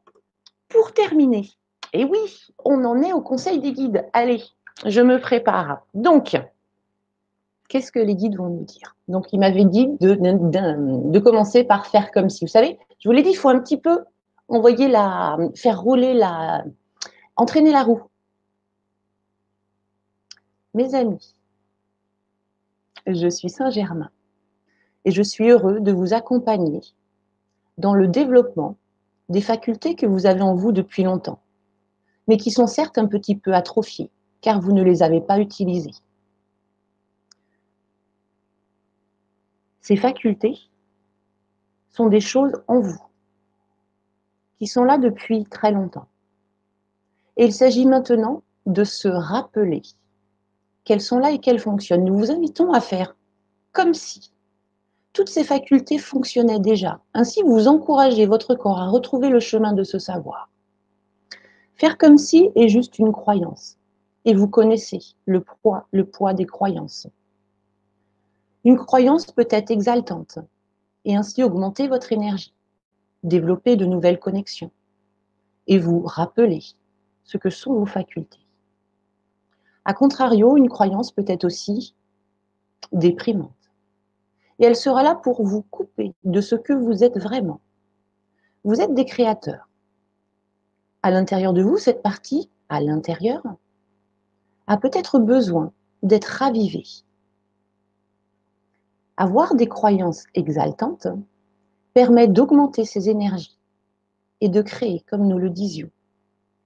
[0.67, 1.49] pour terminer,
[1.93, 2.19] et oui,
[2.63, 4.05] on en est au conseil des guides.
[4.13, 4.43] Allez,
[4.86, 5.86] je me prépare.
[5.95, 6.39] Donc,
[7.67, 8.95] qu'est-ce que les guides vont nous dire?
[9.08, 12.45] Donc, ils m'avaient dit de, de, commencer par faire comme si.
[12.45, 14.03] Vous savez, je vous l'ai dit, il faut un petit peu
[14.47, 16.63] envoyer la, faire rouler la,
[17.36, 18.01] entraîner la roue.
[20.75, 21.36] Mes amis,
[23.08, 24.12] je suis Saint-Germain
[25.03, 26.82] et je suis heureux de vous accompagner
[27.79, 28.77] dans le développement
[29.29, 31.41] des facultés que vous avez en vous depuis longtemps,
[32.27, 35.95] mais qui sont certes un petit peu atrophiées car vous ne les avez pas utilisées.
[39.82, 40.60] Ces facultés
[41.89, 43.01] sont des choses en vous
[44.60, 46.08] qui sont là depuis très longtemps.
[47.38, 49.82] Et il s'agit maintenant de se rappeler
[50.89, 52.04] qu'elles sont là et qu'elles fonctionnent.
[52.04, 53.15] Nous vous invitons à faire
[53.73, 54.32] comme si
[55.13, 56.99] toutes ces facultés fonctionnaient déjà.
[57.13, 60.49] Ainsi, vous encouragez votre corps à retrouver le chemin de ce savoir.
[61.75, 63.78] Faire comme si est juste une croyance.
[64.25, 67.08] Et vous connaissez le poids, des croyances.
[68.65, 70.39] Une croyance peut être exaltante
[71.06, 72.56] et ainsi augmenter votre énergie,
[73.21, 74.71] développer de nouvelles connexions
[75.67, 76.63] et vous rappeler
[77.25, 78.38] ce que sont vos facultés.
[79.89, 81.95] A contrario, une croyance peut être aussi
[82.91, 83.71] déprimante.
[84.60, 87.60] Et elle sera là pour vous couper de ce que vous êtes vraiment.
[88.63, 89.67] Vous êtes des créateurs.
[91.02, 93.41] À l'intérieur de vous, cette partie, à l'intérieur,
[94.67, 95.73] a peut-être besoin
[96.04, 96.86] d'être ravivée.
[99.17, 101.08] Avoir des croyances exaltantes
[101.95, 103.58] permet d'augmenter ses énergies
[104.39, 105.89] et de créer, comme nous le disions,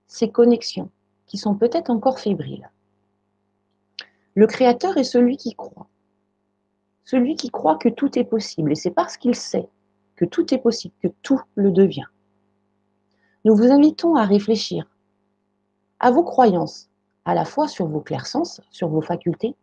[0.08, 0.90] ces connexions
[1.26, 2.70] qui sont peut-être encore fébriles.
[4.36, 5.88] Le créateur est celui qui croit.
[7.06, 8.72] Celui qui croit que tout est possible.
[8.72, 9.70] Et c'est parce qu'il sait
[10.16, 12.08] que tout est possible, que tout le devient.
[13.46, 14.90] Nous vous invitons à réfléchir
[16.00, 16.90] à vos croyances,
[17.26, 19.56] à la fois sur vos clairsens, sur vos facultés,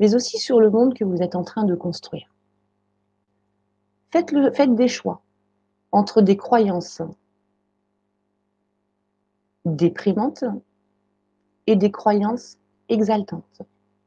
[0.00, 2.28] mais aussi sur le monde que vous êtes en train de construire.
[4.10, 5.22] Faites des choix
[5.92, 7.02] entre des croyances
[9.64, 10.44] déprimantes
[11.66, 12.58] et des croyances
[12.88, 13.62] exaltantes.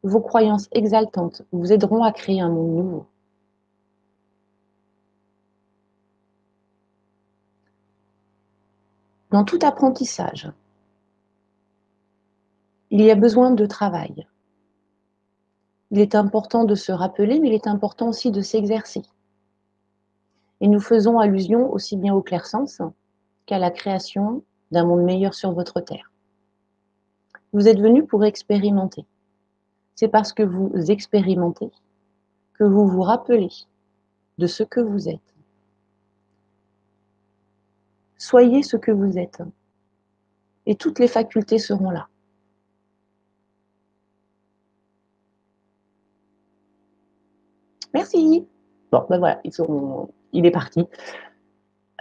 [0.07, 3.05] Vos croyances exaltantes vous aideront à créer un monde nouveau.
[9.31, 10.49] Dans tout apprentissage,
[12.89, 14.25] il y a besoin de travail.
[15.91, 19.03] Il est important de se rappeler, mais il est important aussi de s'exercer.
[20.61, 22.81] Et nous faisons allusion aussi bien au clair-sens
[23.45, 24.41] qu'à la création
[24.71, 26.13] d'un monde meilleur sur votre terre.
[27.51, 29.05] Vous êtes venu pour expérimenter.
[29.97, 31.71] C'est parce que vous expérimentez
[32.53, 33.49] que vous vous rappelez
[34.37, 35.35] de ce que vous êtes.
[38.17, 39.41] Soyez ce que vous êtes.
[40.67, 42.09] Et toutes les facultés seront là.
[47.91, 48.45] Merci.
[48.91, 50.81] Bon, ben voilà, ils sont, il est parti.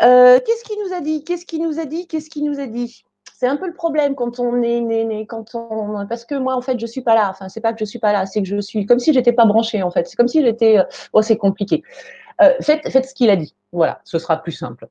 [0.02, 1.24] Euh, qu'est-ce qu'il nous a dit?
[1.24, 2.06] Qu'est-ce qu'il nous a dit?
[2.06, 3.06] Qu'est-ce qu'il nous a dit?
[3.38, 6.62] C'est un peu le problème quand on est né, quand on, parce que moi en
[6.62, 7.28] fait je suis pas là.
[7.28, 9.34] Enfin c'est pas que je suis pas là, c'est que je suis comme si j'étais
[9.34, 10.08] pas branchée en fait.
[10.08, 10.78] C'est comme si j'étais.
[11.12, 11.82] Oh c'est compliqué.
[12.40, 13.54] Euh, faites, faites ce qu'il a dit.
[13.72, 14.88] Voilà, ce sera plus simple.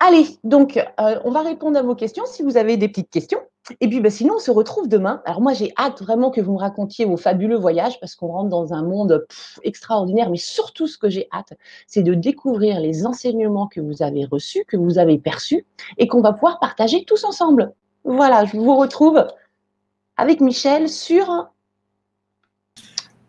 [0.00, 3.40] Allez, donc euh, on va répondre à vos questions si vous avez des petites questions.
[3.80, 5.22] Et puis bah, sinon, on se retrouve demain.
[5.24, 8.48] Alors moi, j'ai hâte vraiment que vous me racontiez vos fabuleux voyages parce qu'on rentre
[8.48, 9.26] dans un monde
[9.62, 10.30] extraordinaire.
[10.30, 11.52] Mais surtout, ce que j'ai hâte,
[11.86, 15.66] c'est de découvrir les enseignements que vous avez reçus, que vous avez perçus
[15.98, 17.72] et qu'on va pouvoir partager tous ensemble.
[18.04, 19.26] Voilà, je vous retrouve
[20.16, 21.48] avec Michel sur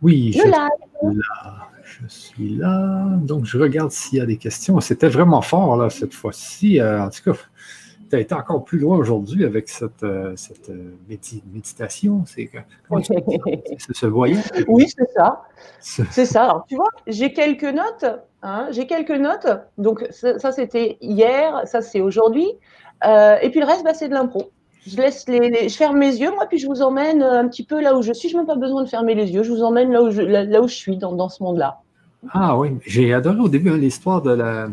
[0.04, 1.21] oui, le live
[2.02, 3.17] je suis là.
[3.17, 4.80] Donc, je regarde s'il y a des questions.
[4.82, 6.80] C'était vraiment fort, là, cette fois-ci.
[6.80, 7.39] Euh, en tout cas,
[8.10, 12.24] tu as été encore plus loin aujourd'hui avec cette, euh, cette euh, méditation.
[12.28, 12.50] C'est
[13.93, 14.43] ce voyage?
[14.67, 15.43] Oui, c'est ça.
[15.80, 16.43] C'est ça.
[16.43, 18.06] Alors, tu vois, j'ai quelques notes.
[18.43, 19.48] Hein, j'ai quelques notes.
[19.78, 21.62] Donc, ça, c'était hier.
[21.65, 22.48] Ça, c'est aujourd'hui.
[23.04, 24.52] et puis, le reste, bah, c'est de l'impro.
[24.86, 27.82] Je laisse les, je ferme mes yeux, moi, puis je vous emmène un petit peu
[27.82, 28.30] là où je suis.
[28.30, 29.43] Je n'ai même pas besoin de fermer les yeux.
[29.43, 31.82] Je vous emmène là où je, là, où je suis dans, dans ce monde-là.
[32.32, 34.67] Ah oui, j'ai adoré au début hein, l'histoire de la,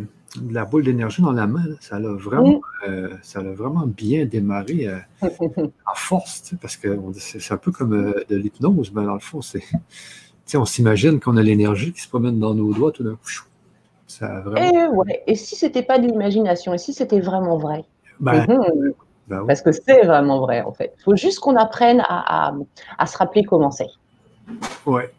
[0.50, 1.64] la, boule d'énergie dans la main.
[1.80, 4.98] Ça l'a vraiment, euh, vraiment bien démarré euh,
[5.66, 9.42] en force, parce que c'est un peu comme euh, de l'hypnose, mais dans le fond,
[9.42, 9.62] c'est.
[10.54, 13.46] On s'imagine qu'on a l'énergie qui se promène dans nos doigts tout d'un coup.
[14.06, 15.04] Ça vraiment...
[15.08, 17.84] et, et si c'était pas de l'imagination, et si c'était vraiment vrai?
[18.20, 18.92] Ben, mhm.
[19.26, 20.92] ben Parce que c'est vraiment vrai, en fait.
[20.98, 22.54] Il faut juste qu'on apprenne à, à,
[22.98, 23.88] à, se rappeler comment c'est.
[24.84, 25.10] Ouais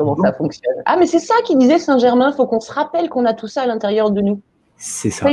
[0.00, 0.76] comment ça fonctionne.
[0.86, 3.48] Ah, mais c'est ça qu'il disait Saint-Germain, il faut qu'on se rappelle qu'on a tout
[3.48, 4.40] ça à l'intérieur de nous.
[4.78, 5.28] C'est ça.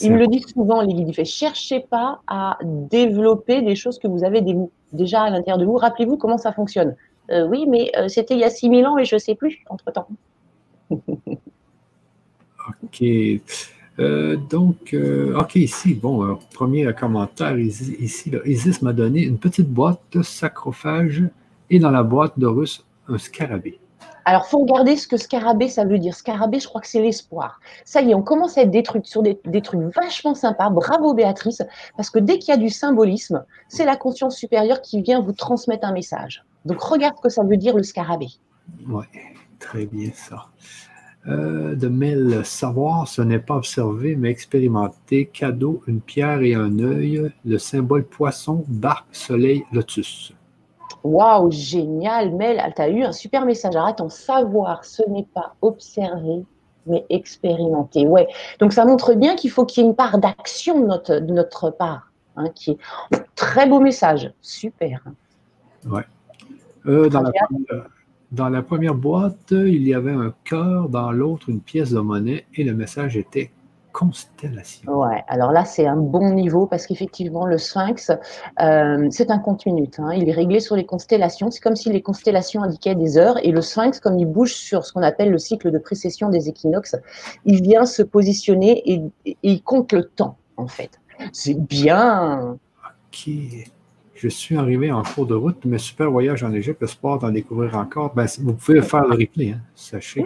[0.00, 1.08] Il me le dit souvent, les guides.
[1.08, 4.42] Il fait cherchez pas à développer des choses que vous avez
[4.92, 5.76] déjà à l'intérieur de vous.
[5.76, 6.96] Rappelez-vous comment ça fonctionne.
[7.30, 9.62] Euh, oui, mais euh, c'était il y a 6000 ans et je ne sais plus
[9.68, 10.08] entre temps.
[12.82, 13.04] ok.
[13.98, 14.96] Euh, donc,
[15.36, 17.96] ok, ici, bon, premier commentaire ici,
[18.46, 21.22] Isis m'a donné une petite boîte de sacrophage
[21.70, 23.78] et dans la boîte russe, un scarabée.
[24.24, 26.14] Alors, faut regarder ce que scarabée, ça veut dire.
[26.14, 27.60] Scarabée, je crois que c'est l'espoir.
[27.84, 30.70] Ça y est, on commence à être des trucs sur des, trucs vachement sympas.
[30.70, 31.62] Bravo Béatrice,
[31.96, 35.32] parce que dès qu'il y a du symbolisme, c'est la conscience supérieure qui vient vous
[35.32, 36.44] transmettre un message.
[36.64, 38.30] Donc, regarde ce que ça veut dire le scarabée.
[38.88, 39.04] Oui,
[39.58, 40.46] très bien ça.
[41.28, 45.26] Euh, de Mel, savoir, ce n'est pas observer, mais expérimenter.
[45.26, 47.30] Cadeau, une pierre et un œil.
[47.44, 50.32] Le symbole poisson, barque, soleil, lotus.
[51.04, 53.74] Waouh, génial, Mel, tu as eu un super message.
[53.76, 56.44] Arrête, en savoir, ce n'est pas observer,
[56.86, 58.06] mais expérimenter.
[58.06, 58.28] Ouais.
[58.60, 61.32] Donc ça montre bien qu'il faut qu'il y ait une part d'action de notre, de
[61.32, 62.12] notre part.
[62.36, 62.46] Hein.
[63.34, 65.02] Très beau message, super.
[65.86, 66.04] Ouais.
[66.86, 67.24] Euh, dans,
[68.32, 72.46] Dans la première boîte, il y avait un cœur, dans l'autre, une pièce de monnaie
[72.54, 73.50] et le message était
[73.92, 74.92] constellation.
[74.92, 78.10] Ouais, alors là, c'est un bon niveau parce qu'effectivement, le sphinx,
[78.60, 79.98] euh, c'est un compte minute.
[79.98, 80.12] Hein.
[80.14, 81.50] Il est réglé sur les constellations.
[81.50, 84.84] C'est comme si les constellations indiquaient des heures et le sphinx, comme il bouge sur
[84.84, 86.96] ce qu'on appelle le cycle de précession des équinoxes,
[87.44, 91.00] il vient se positionner et, et il compte le temps, en fait.
[91.32, 92.56] C'est bien.
[93.08, 93.28] Ok
[94.22, 97.76] je suis arrivé en cours de route, mais super voyage en Égypte, espoir d'en découvrir
[97.76, 98.14] encore.
[98.14, 99.60] Ben, vous pouvez faire le replay, hein.
[99.74, 100.24] sachez.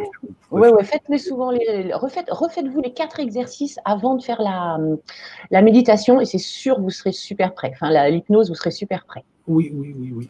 [0.51, 1.51] Oui, oui, faites-les souvent.
[1.51, 4.77] Les, refaites, refaites-vous les quatre exercices avant de faire la,
[5.51, 7.71] la méditation et c'est sûr, vous serez super prêt.
[7.73, 9.25] Enfin, l'hypnose, vous serez super prêt.
[9.49, 10.29] Oui, oui, oui, oui.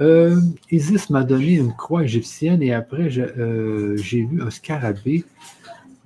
[0.00, 0.40] Euh,
[0.72, 5.24] Isis m'a donné une croix égyptienne et après, euh, j'ai vu un scarabée.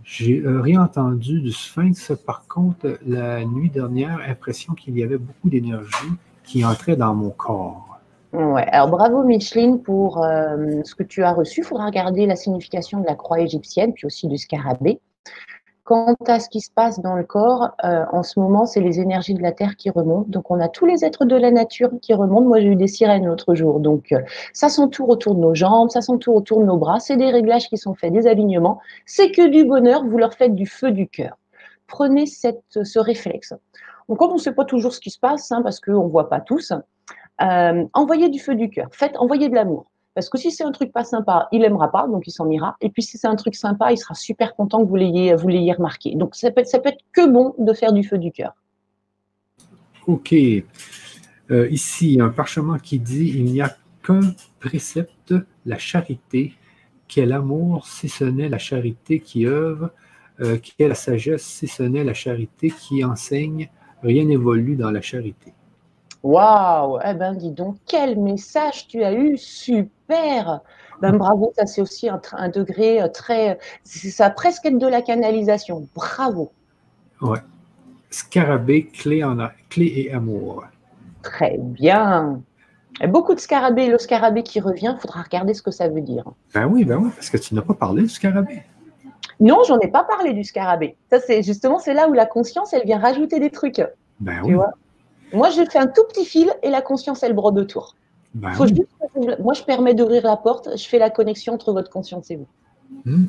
[0.04, 2.12] J'ai euh, rien entendu du sphinx.
[2.26, 6.12] Par contre, la nuit dernière, impression qu'il y avait beaucoup d'énergie
[6.48, 7.84] qui entrait dans mon corps.
[8.32, 11.60] Alors bravo Micheline pour euh, ce que tu as reçu.
[11.60, 15.00] Il faudra regarder la signification de la croix égyptienne, puis aussi du scarabée.
[15.84, 19.00] Quant à ce qui se passe dans le corps, euh, en ce moment, c'est les
[19.00, 20.28] énergies de la Terre qui remontent.
[20.28, 22.46] Donc, on a tous les êtres de la nature qui remontent.
[22.46, 23.80] Moi, j'ai eu des sirènes l'autre jour.
[23.80, 24.20] Donc, euh,
[24.52, 27.00] ça s'entoure autour de nos jambes, ça s'entoure autour de nos bras.
[27.00, 28.80] C'est des réglages qui sont faits, des alignements.
[29.06, 30.04] C'est que du bonheur.
[30.04, 31.38] Vous leur faites du feu du cœur.
[31.86, 33.54] Prenez ce réflexe.
[34.08, 36.10] Donc, quand on ne sait pas toujours ce qui se passe, hein, parce qu'on ne
[36.10, 36.72] voit pas tous,
[37.42, 38.88] euh, envoyez du feu du cœur.
[38.92, 39.90] Faites, envoyez de l'amour.
[40.14, 42.76] Parce que si c'est un truc pas sympa, il n'aimera pas, donc il s'en ira.
[42.80, 45.46] Et puis si c'est un truc sympa, il sera super content que vous l'ayez, vous
[45.46, 46.16] l'ayez remarqué.
[46.16, 48.54] Donc ça peut, être, peut être que bon de faire du feu du cœur.
[50.08, 50.34] Ok.
[51.52, 56.54] Euh, ici, un parchemin qui dit il n'y a qu'un précepte, la charité.
[57.06, 59.90] Quel amour si ce n'est la charité qui œuvre,
[60.40, 63.70] euh, quelle sagesse si ce n'est la charité qui enseigne,
[64.02, 65.52] rien n'évolue dans la charité.
[66.22, 70.60] Waouh Eh ben, dis donc, quel message tu as eu Super
[71.00, 73.58] ben, bravo, ça c'est aussi un, degré euh, très.
[73.84, 75.86] Ça a presque être de la canalisation.
[75.94, 76.50] Bravo.
[77.20, 77.38] Ouais.
[78.10, 79.36] Scarabée, clé, en
[79.70, 80.64] clé et amour.
[81.22, 82.40] Très bien.
[83.08, 83.88] beaucoup de scarabées.
[83.88, 86.24] Le scarabée qui revient, il faudra regarder ce que ça veut dire.
[86.54, 88.62] Ben oui, ben oui, parce que tu n'as pas parlé du scarabée.
[89.40, 90.96] Non, j'en ai pas parlé du scarabée.
[91.10, 93.82] Ça, c'est justement, c'est là où la conscience, elle vient rajouter des trucs.
[94.20, 94.54] Ben oui.
[95.32, 97.94] Moi, je fais un tout petit fil et la conscience, elle brode autour.
[98.34, 98.52] Ben
[99.40, 102.46] moi, je permets d'ouvrir la porte, je fais la connexion entre votre conscience et vous.
[103.04, 103.26] Hmm.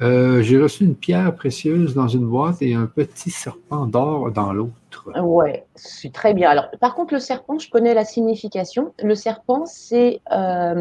[0.00, 4.52] Euh, j'ai reçu une pierre précieuse dans une boîte et un petit serpent d'or dans
[4.52, 5.10] l'autre.
[5.20, 6.50] Ouais, c'est très bien.
[6.50, 8.92] Alors, par contre, le serpent, je connais la signification.
[9.02, 10.80] Le serpent, c'est euh,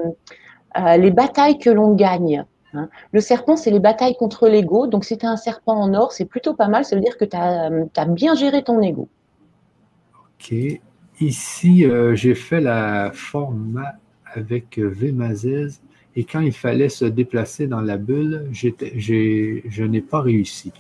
[0.78, 2.46] euh, les batailles que l'on gagne.
[2.78, 2.90] Hein.
[3.12, 4.88] Le serpent, c'est les batailles contre l'ego.
[4.88, 6.86] Donc, si tu un serpent en or, c'est plutôt pas mal.
[6.86, 9.08] Ça veut dire que tu as, bien géré ton ego.
[10.40, 10.54] OK.
[11.20, 13.96] Ici, euh, j'ai fait la format
[14.34, 15.80] avec Vmazez
[16.18, 20.74] et quand il fallait se déplacer dans la bulle, je n'ai pas réussi.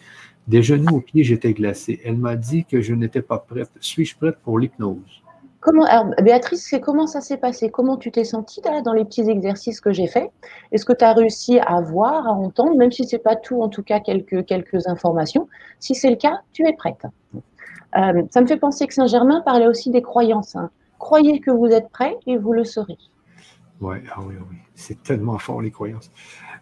[0.47, 2.01] Des genoux aux pieds, j'étais glacé.
[2.03, 3.69] Elle m'a dit que je n'étais pas prête.
[3.79, 5.21] Suis-je prête pour l'hypnose?
[5.59, 7.71] Comment, alors, Béatrice, comment ça s'est passé?
[7.71, 10.29] Comment tu t'es sentie dans les petits exercices que j'ai faits?
[10.71, 13.61] Est-ce que tu as réussi à voir, à entendre, même si ce n'est pas tout,
[13.61, 15.47] en tout cas quelques, quelques informations?
[15.79, 17.05] Si c'est le cas, tu es prête.
[17.97, 20.55] Euh, ça me fait penser que Saint-Germain parlait aussi des croyances.
[20.55, 20.69] Hein.
[20.99, 22.97] Croyez que vous êtes prêt et vous le serez.
[23.79, 26.11] Ouais, ah oui, oui, c'est tellement fort les croyances.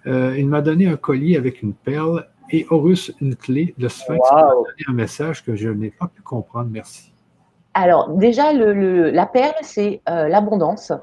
[0.05, 3.73] Euh, il m'a donné un collier avec une perle et Horus une clé.
[3.77, 6.69] Le Sphinx m'a donné un message que je n'ai pas pu comprendre.
[6.71, 7.14] Merci.
[7.77, 10.93] Alors, déjà, la perle, c'est euh, l'abondance.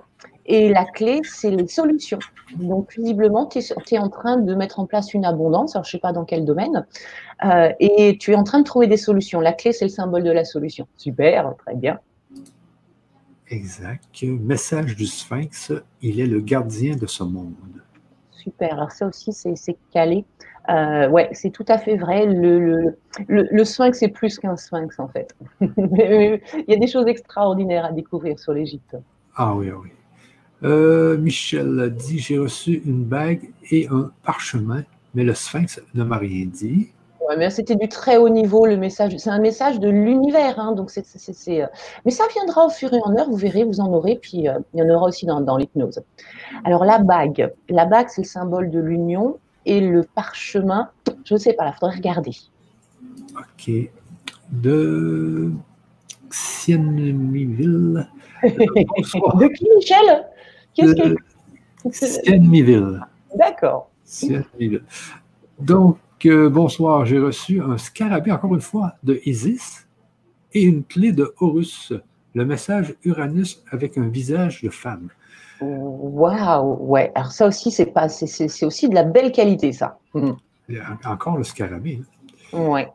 [0.46, 2.18] Et la clé, c'est les solutions.
[2.56, 5.76] Donc, visiblement, tu es, en train de mettre en place une abondance.
[5.76, 6.86] Alors, je ne sais pas dans quel domaine.
[7.44, 9.40] Euh, et tu es en train de trouver des solutions.
[9.40, 10.88] La clé, c'est le symbole de la solution.
[10.96, 12.00] Super, très bien.
[13.48, 14.02] Exact.
[14.22, 17.54] Message du Sphinx, il est le gardien de ce monde.
[18.42, 18.74] Super.
[18.74, 20.24] Alors, ça aussi, c'est calé.
[20.68, 22.26] Euh, ouais, c'est tout à fait vrai.
[22.26, 25.34] Le, sphinx est plus qu'un sphinx, en fait.
[25.60, 28.96] Il y a des choses extraordinaires à découvrir sur l'Égypte.
[29.36, 29.90] Ah oui, ah oui.
[30.64, 34.84] Euh, Michel dit J'ai reçu une bague et un parchemin,
[35.14, 36.90] mais le sphinx ne m'a rien dit.
[37.36, 39.16] Mais c'était du très haut niveau, le message.
[39.16, 40.58] C'est un message de l'univers.
[40.58, 41.04] Hein, donc c'est,
[41.48, 41.66] euh,
[42.04, 44.54] Mais ça viendra au fur et à mesure, vous verrez, vous en aurez, puis il
[44.74, 46.02] y en aura aussi dans, dans l'hypnose.
[46.64, 47.52] Alors la bague.
[47.68, 50.90] La bague, c'est le symbole de l'union et le parchemin,
[51.24, 52.32] je ne sais pas, il faudrait regarder.
[53.38, 53.70] OK.
[54.50, 55.52] De
[56.30, 58.08] Siennemiville.
[58.42, 60.26] de qui, Michel?
[60.74, 61.16] Qu'est-ce que.
[63.36, 63.90] D'accord.
[65.60, 69.86] Donc, euh, bonsoir, j'ai reçu un scarabée, encore une fois, de Isis
[70.52, 71.92] et une clé de Horus,
[72.34, 75.08] le message Uranus avec un visage de femme.
[75.60, 77.12] Waouh, ouais.
[77.14, 79.98] Alors ça aussi, c'est pas, c'est aussi de la belle qualité, ça.
[80.14, 80.32] Mm.
[81.04, 82.00] Encore le scarabée.
[82.52, 82.58] Hein.
[82.58, 82.88] Ouais.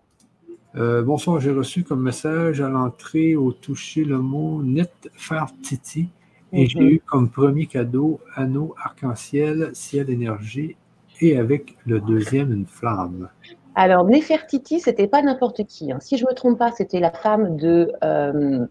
[0.75, 6.09] Euh, bonsoir, j'ai reçu comme message à l'entrée au toucher le mot Netfertiti
[6.53, 6.89] et j'ai mhm.
[6.89, 10.75] eu comme premier cadeau anneau arc-en-ciel, ciel énergie
[11.21, 13.29] et avec le deuxième une flamme.
[13.75, 15.91] Alors, Nefertiti, c'était pas n'importe qui.
[15.91, 15.99] Hein.
[15.99, 18.65] Si je me trompe pas, c'était la femme de euh,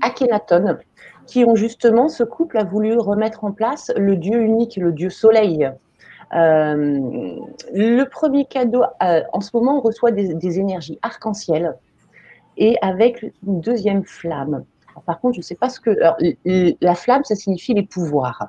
[0.00, 0.78] Akhenaton,
[1.26, 5.10] qui ont justement, ce couple a voulu remettre en place le dieu unique, le dieu
[5.10, 5.70] soleil.
[6.32, 7.36] Euh,
[7.74, 11.76] le premier cadeau, euh, en ce moment, on reçoit des, énergies arc-en-ciel
[12.56, 14.64] et avec une deuxième flamme.
[15.06, 15.90] par contre, je ne sais pas ce que.
[16.80, 18.48] la flamme, ça signifie les pouvoirs.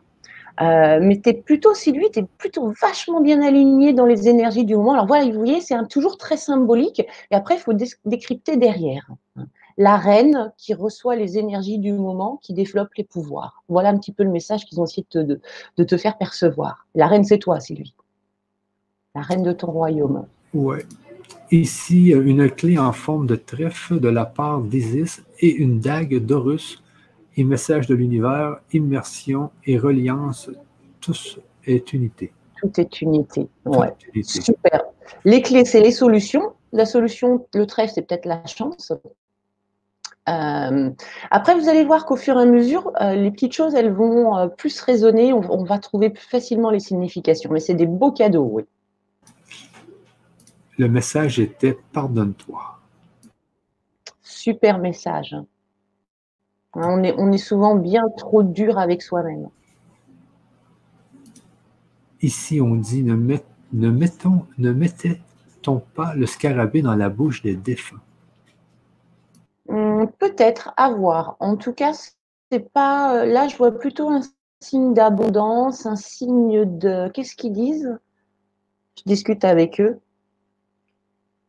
[0.60, 4.66] Euh, mais es plutôt, si lui, tu es plutôt vachement bien aligné dans les énergies
[4.66, 4.94] du moment.
[4.94, 7.00] Alors voilà, vous voyez, c'est toujours très symbolique.
[7.32, 7.74] Et après, il faut
[8.06, 9.08] décrypter derrière
[9.78, 13.64] la reine qui reçoit les énergies du moment, qui développe les pouvoirs.
[13.70, 15.40] Voilà un petit peu le message qu'ils ont essayé de
[15.84, 16.88] te, faire percevoir.
[16.96, 17.96] La reine, c'est toi, Sylvie.
[19.16, 20.26] La reine de ton royaume.
[20.54, 20.86] Ouais.
[21.52, 26.82] Ici, une clé en forme de trèfle de la part d'Isis et une dague d'Horus
[27.38, 30.50] et message de l'univers, immersion et reliance,
[31.00, 32.34] tous est unité.
[32.62, 33.48] Tout est unité.
[33.66, 33.94] Ouais.
[34.24, 34.82] Super.
[35.26, 36.54] Les clés, c'est les solutions.
[36.74, 38.94] La solution, le trèfle, c'est peut-être la chance.
[40.30, 40.92] Euh,
[41.32, 44.38] après, vous allez voir qu'au fur et à mesure, euh, les petites choses, elles vont
[44.38, 47.52] euh, plus résonner, on, va trouver plus facilement les significations.
[47.52, 48.64] Mais c'est des beaux cadeaux, oui.
[50.78, 52.80] Le message était pardonne-toi.
[54.22, 55.36] Super message.
[56.74, 59.50] On est, on est souvent bien trop dur avec soi-même.
[62.22, 63.16] Ici, on dit ne,
[63.74, 64.72] ne, mettons, ne
[65.94, 68.02] pas le scarabée dans la bouche des défunts?
[69.68, 71.36] Hum, peut-être à voir.
[71.40, 71.94] En tout cas,
[72.52, 73.16] c'est pas.
[73.16, 74.22] Euh, là, je vois plutôt un
[74.60, 77.10] signe d'abondance, un signe de.
[77.10, 77.98] Qu'est-ce qu'ils disent?
[78.98, 80.00] Je discute avec eux.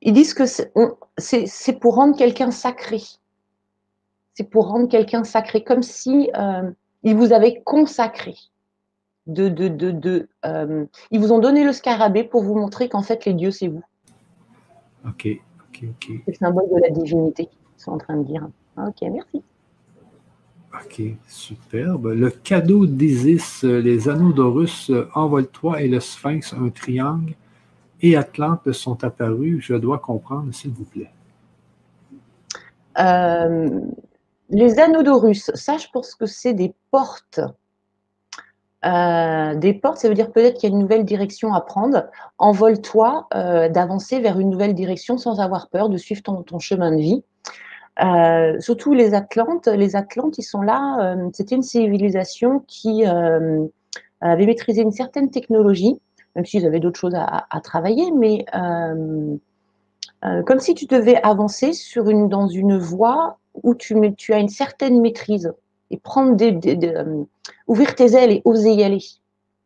[0.00, 3.00] Ils disent que c'est pour rendre quelqu'un sacré.
[4.34, 6.70] C'est pour rendre quelqu'un sacré, comme si euh,
[7.02, 8.34] ils vous avaient consacré.
[9.26, 13.24] De, de, de, euh, ils vous ont donné le scarabée pour vous montrer qu'en fait,
[13.24, 13.84] les dieux, c'est vous.
[15.06, 15.28] Ok,
[15.68, 16.10] ok, ok.
[16.24, 17.48] C'est le symbole de la divinité
[17.86, 18.48] en train de dire.
[18.76, 19.42] Ok, merci.
[20.74, 22.12] Ok, superbe.
[22.14, 27.34] Le cadeau d'Isis, les anneaux d'Horus, envole-toi et le sphinx, un triangle,
[28.00, 29.62] et Atlante sont apparus.
[29.62, 31.10] Je dois comprendre, s'il vous plaît.
[32.98, 33.80] Euh,
[34.52, 37.40] les anneaux d'Horus, ça, je pense que c'est des portes.
[38.84, 42.10] Euh, des portes, ça veut dire peut-être qu'il y a une nouvelle direction à prendre.
[42.38, 47.00] Envole-toi euh, d'avancer vers une nouvelle direction sans avoir peur, de suivre ton chemin de
[47.00, 47.24] vie.
[48.02, 51.16] Euh, surtout les Atlantes, les Atlantes, ils sont là.
[51.32, 55.98] C'était une civilisation qui avait maîtrisé une certaine technologie,
[56.36, 58.44] même s'ils avaient d'autres choses à, travailler, mais
[60.20, 63.94] comme si tu devais avancer sur une, dans une voie où tu,
[64.32, 65.52] as une certaine maîtrise
[65.90, 66.94] et des,
[67.66, 69.02] ouvrir tes ailes et oser y aller.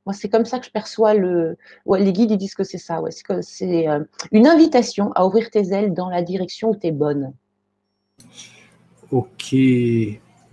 [0.07, 1.57] Moi, c'est comme ça que je perçois le.
[1.87, 3.01] les guides, ils disent que c'est ça.
[3.43, 3.87] C'est
[4.33, 7.33] une invitation à ouvrir tes ailes dans la direction où tu es bonne.
[9.11, 9.55] OK.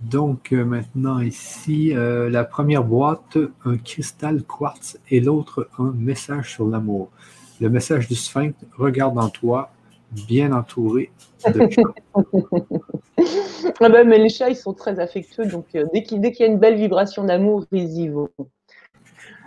[0.00, 6.52] Donc euh, maintenant ici, euh, la première boîte, un cristal quartz et l'autre, un message
[6.52, 7.10] sur l'amour.
[7.60, 9.72] Le message du sphinx, regarde en toi,
[10.26, 11.10] bien entouré
[11.46, 11.68] de
[13.80, 16.46] ah ben, mais les chats, ils sont très affectueux, donc euh, dès qu'il y a
[16.46, 18.30] une belle vibration d'amour, ils y vont.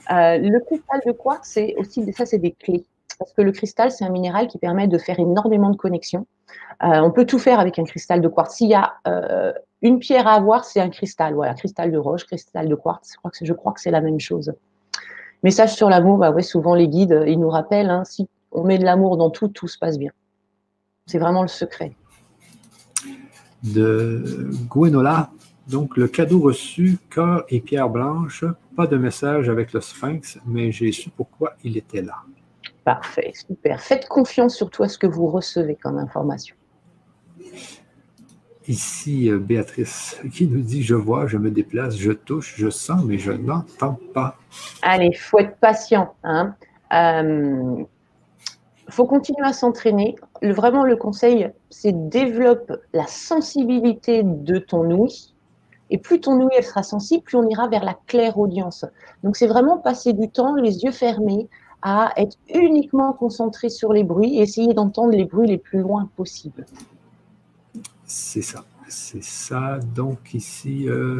[0.10, 2.86] le cristal de quartz, c'est aussi ça, c'est des clés.
[3.20, 6.28] Parce que le cristal, c'est un minéral qui permet de faire énormément de connexions.
[6.84, 8.56] Euh, on peut tout faire avec un cristal de quartz.
[8.56, 9.52] S'il y a euh,
[9.82, 11.34] une pierre à avoir, c'est un cristal.
[11.34, 13.16] Voilà, cristal de roche, cristal de quartz.
[13.42, 14.54] Je crois que c'est la même chose.
[15.44, 18.80] Message sur l'amour, bah ouais, souvent les guides, ils nous rappellent, hein, si on met
[18.80, 20.12] de l'amour dans tout, tout se passe bien.
[21.08, 21.94] C'est vraiment le secret.
[23.64, 25.32] De Gwenola,
[25.68, 28.46] donc le cadeau reçu, cœur et pierre blanche,
[28.76, 32.18] pas de message avec le sphinx, mais j'ai su pourquoi il était là.
[32.84, 33.82] Parfait, super.
[33.82, 36.56] Faites confiance surtout à ce que vous recevez comme information.
[38.68, 43.04] Ici, euh, Béatrice qui nous dit Je vois, je me déplace, je touche, je sens,
[43.06, 44.38] mais je n'entends pas.
[44.82, 46.14] Allez, il faut être patient.
[46.24, 46.56] Il hein.
[46.94, 47.84] euh,
[48.90, 50.16] faut continuer à s'entraîner.
[50.42, 55.34] Vraiment, le conseil, c'est développe la sensibilité de ton ouïe.
[55.90, 58.86] Et plus ton ouïe sera sensible, plus on ira vers la claire audience.
[59.24, 61.48] Donc, c'est vraiment passer du temps les yeux fermés
[61.82, 66.10] à être uniquement concentré sur les bruits et essayer d'entendre les bruits les plus loin
[66.16, 66.66] possible.
[68.06, 68.64] C'est ça.
[68.88, 69.80] c'est ça.
[69.96, 71.20] Donc ici, euh,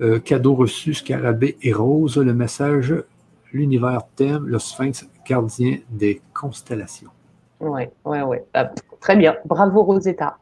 [0.00, 2.94] euh, cadeau reçu, scarabée et rose, le message,
[3.52, 7.10] l'univers thème, le sphinx gardien des constellations.
[7.60, 8.38] Oui, oui, oui.
[9.00, 9.36] très bien.
[9.44, 10.38] Bravo Rosetta.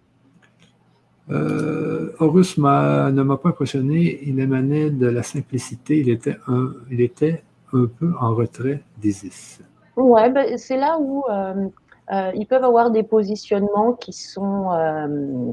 [1.30, 4.20] Euh, Horus ne m'a pas impressionné.
[4.22, 5.98] Il émanait de la simplicité.
[5.98, 7.42] Il était un, il était
[7.72, 9.60] un peu en retrait d'Isis.
[9.96, 11.68] Ouais, ben, c'est là où euh,
[12.12, 15.52] euh, ils peuvent avoir des positionnements qui sont euh,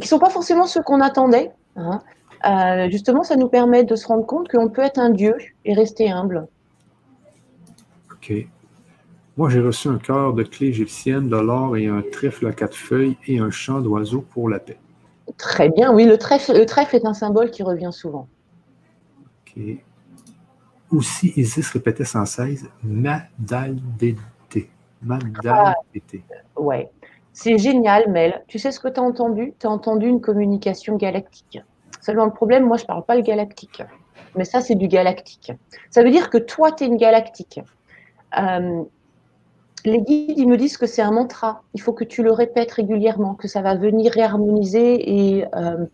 [0.00, 1.52] qui sont pas forcément ceux qu'on attendait.
[1.76, 2.00] Hein.
[2.90, 6.10] justement, ça nous permet de se rendre compte qu'on peut être un dieu et rester
[6.10, 6.46] humble.
[8.12, 8.32] Ok.
[9.36, 12.76] Moi, j'ai reçu un cœur de clé égyptienne, de l'or et un trèfle à quatre
[12.76, 14.78] feuilles et un chant d'oiseau pour la paix.
[15.38, 18.28] Très bien, oui, le trèfle, le trèfle est un symbole qui revient souvent.
[19.46, 19.62] Ok.
[20.90, 24.68] Aussi, Isis répétait sans cesse Madaldété.
[25.00, 26.24] Madaldété.
[26.28, 26.90] Ah, ouais.
[27.32, 28.44] C'est génial, Mel.
[28.46, 29.54] Tu sais ce que tu as entendu?
[29.58, 31.58] Tu as entendu une communication galactique.
[32.02, 33.82] Seulement, le problème, moi, je ne parle pas le galactique.
[34.36, 35.52] Mais ça, c'est du galactique.
[35.88, 37.60] Ça veut dire que toi, tu es une galactique.
[38.38, 38.82] Euh,
[39.84, 41.62] les guides, ils me disent que c'est un mantra.
[41.74, 45.86] Il faut que tu le répètes régulièrement, que ça va venir réharmoniser et euh,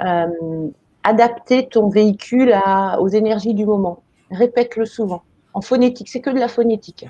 [0.00, 0.68] euh,
[1.02, 2.54] adapter ton véhicule
[2.98, 4.02] aux énergies du moment.
[4.30, 5.22] Répète-le souvent.
[5.54, 7.06] En phonétique, c'est que de la phonétique.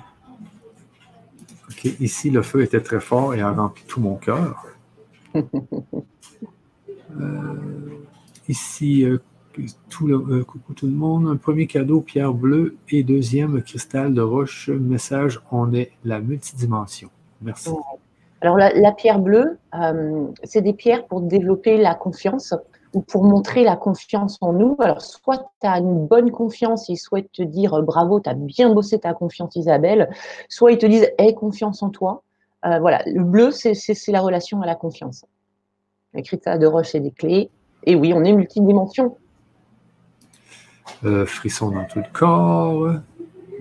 [1.69, 4.65] Ok, ici, le feu était très fort et a rempli tout mon cœur.
[7.19, 8.05] Euh,
[8.47, 9.05] ici,
[9.89, 11.27] tout le, euh, coucou tout le monde.
[11.27, 14.69] Un premier cadeau, pierre bleue, et deuxième, cristal de roche.
[14.69, 17.09] Message, on est la multidimension.
[17.41, 17.71] Merci.
[18.41, 22.55] Alors, la, pierre bleue, euh, c'est des pierres pour développer la confiance
[22.93, 24.75] ou pour montrer la confiance en nous.
[24.79, 28.33] Alors, soit tu as une bonne confiance, ils souhaitent te dire euh, bravo, tu as
[28.33, 30.09] bien bossé ta confiance, Isabelle.
[30.49, 32.23] Soit ils te disent aie confiance en toi.
[32.63, 35.25] voilà, le bleu, c'est la relation à la confiance.
[36.13, 37.49] Les cristal de roche et des clés.
[37.83, 39.17] Et oui, on est multidimension.
[41.03, 42.93] Euh, frisson dans tout le corps,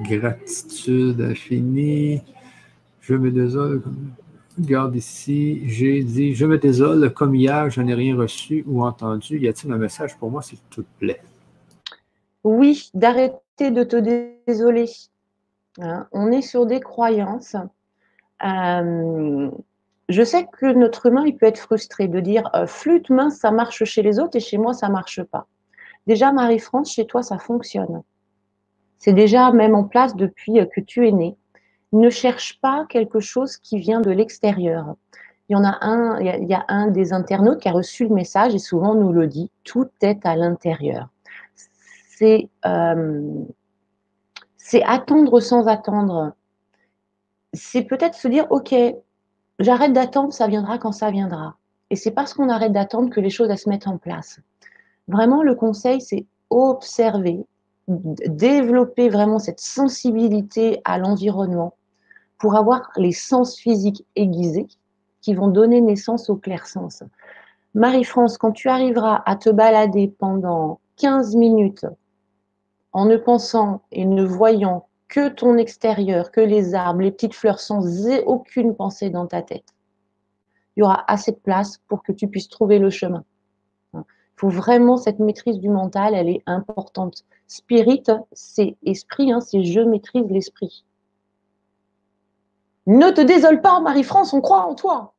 [0.01, 2.23] gratitude infinie,
[3.01, 3.83] je me désole,
[4.59, 9.39] regarde ici, j'ai dit, je me désole comme hier, je n'ai rien reçu ou entendu.
[9.39, 11.23] Y a-t-il un message pour moi, s'il te plaît?
[12.45, 13.97] Oui, d'arrêter de te
[14.47, 14.91] désoler.
[15.81, 17.57] Hein, on est sur des croyances.
[18.45, 19.51] Euh,
[20.09, 23.51] je sais que notre humain, il peut être frustré de dire euh, flûte mince, ça
[23.51, 25.47] marche chez les autres et chez moi, ça ne marche pas.
[26.07, 28.03] Déjà, Marie-France, chez toi, ça fonctionne.
[28.99, 31.37] C'est déjà même en place depuis que tu es né.
[31.93, 34.95] Ne cherche pas quelque chose qui vient de l'extérieur.
[35.49, 38.15] Il y en a un, il y a un des internautes qui a reçu le
[38.15, 41.09] message et souvent nous le dit, tout est à l'intérieur.
[42.17, 43.45] C'est euh,
[44.85, 46.33] attendre sans attendre.
[47.53, 48.75] C'est peut-être se dire, ok,
[49.59, 51.57] j'arrête d'attendre, ça viendra quand ça viendra.
[51.91, 54.39] Et c'est parce qu'on arrête d'attendre que les choses se mettent en place.
[55.11, 57.45] Vraiment, le conseil, c'est observer,
[57.89, 61.75] développer vraiment cette sensibilité à l'environnement
[62.39, 64.69] pour avoir les sens physiques aiguisés
[65.21, 67.03] qui vont donner naissance au clair-sens.
[67.75, 71.87] Marie-France, quand tu arriveras à te balader pendant 15 minutes
[72.93, 77.59] en ne pensant et ne voyant que ton extérieur, que les arbres, les petites fleurs,
[77.59, 77.85] sans
[78.27, 79.75] aucune pensée dans ta tête,
[80.77, 83.25] il y aura assez de place pour que tu puisses trouver le chemin
[84.41, 87.25] faut vraiment cette maîtrise du mental, elle est importante.
[87.47, 90.85] Spirit, c'est esprit, hein, c'est je maîtrise l'esprit.
[92.87, 95.13] Ne te désole pas, Marie-France, on croit en toi.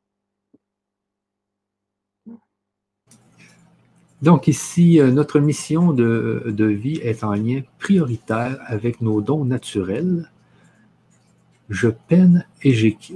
[4.22, 9.44] Donc ici, euh, notre mission de, de, vie est en lien prioritaire avec nos dons
[9.44, 10.31] naturels,
[11.72, 12.72] je peine et.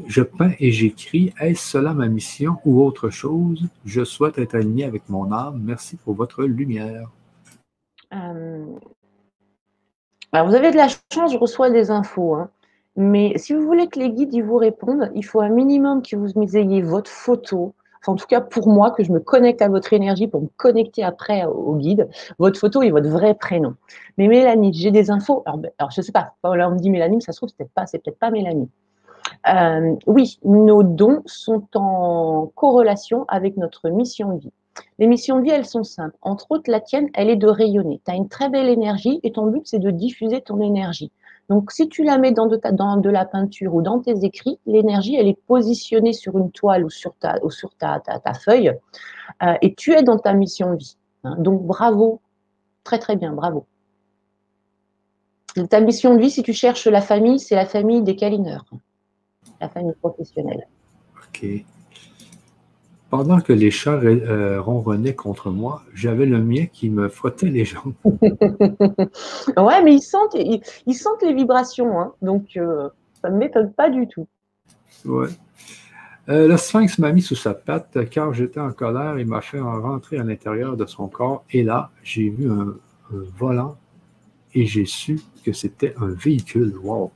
[0.08, 1.32] Je peins et j'écris.
[1.38, 3.68] Est-ce cela ma mission ou autre chose?
[3.84, 5.60] Je souhaite être aligné avec mon âme.
[5.62, 7.10] Merci pour votre lumière.
[8.14, 8.64] Euh,
[10.32, 12.34] vous avez de la chance, je reçois des infos.
[12.34, 12.50] Hein.
[12.96, 16.56] Mais si vous voulez que les guides vous répondent, il faut un minimum que vous
[16.56, 17.74] ayez votre photo,
[18.08, 21.02] en tout cas pour moi, que je me connecte à votre énergie pour me connecter
[21.02, 23.74] après au guide, votre photo et votre vrai prénom.
[24.18, 25.42] Mais Mélanie, j'ai des infos.
[25.46, 27.50] Alors, ben, je ne sais pas, là on me dit Mélanie, mais ça se trouve,
[27.56, 28.68] c'est peut-être peut pas Mélanie.
[29.48, 34.52] Euh, oui, nos dons sont en corrélation avec notre mission de vie.
[34.98, 36.16] Les missions de vie, elles sont simples.
[36.22, 38.00] Entre autres, la tienne, elle est de rayonner.
[38.04, 41.10] Tu as une très belle énergie et ton but, c'est de diffuser ton énergie.
[41.48, 44.58] Donc, si tu la mets dans de, dans de la peinture ou dans tes écrits,
[44.66, 48.72] l'énergie, elle est positionnée sur une toile ou sur ta, sur ta, ta, feuille
[49.42, 50.96] euh, et tu es dans ta mission de vie.
[51.24, 51.36] Hein.
[51.38, 52.20] Donc, bravo.
[52.82, 53.32] Très, très bien.
[53.32, 53.66] Bravo.
[55.70, 58.66] Ta mission de vie, si tu cherches la famille, c'est la famille des câlineurs,
[59.60, 60.66] la famille professionnelle.
[63.08, 67.64] Pendant que les chats euh, ronronnaient contre moi, j'avais le mien qui me frottait les
[67.64, 67.94] jambes.
[68.04, 72.12] ouais, mais ils sentent, ils, sentent les vibrations, hein.
[72.20, 72.88] donc euh,
[73.22, 74.26] ça ne m'étonne pas du tout.
[75.04, 75.28] Ouais.
[76.28, 79.60] Euh, le sphinx m'a mis sous sa patte car j'étais en colère et m'a fait
[79.60, 81.44] rentrer à l'intérieur de son corps.
[81.52, 82.74] Et là, j'ai vu un,
[83.38, 83.76] volant
[84.52, 86.74] et j'ai su que c'était un véhicule.
[86.82, 87.12] Wow!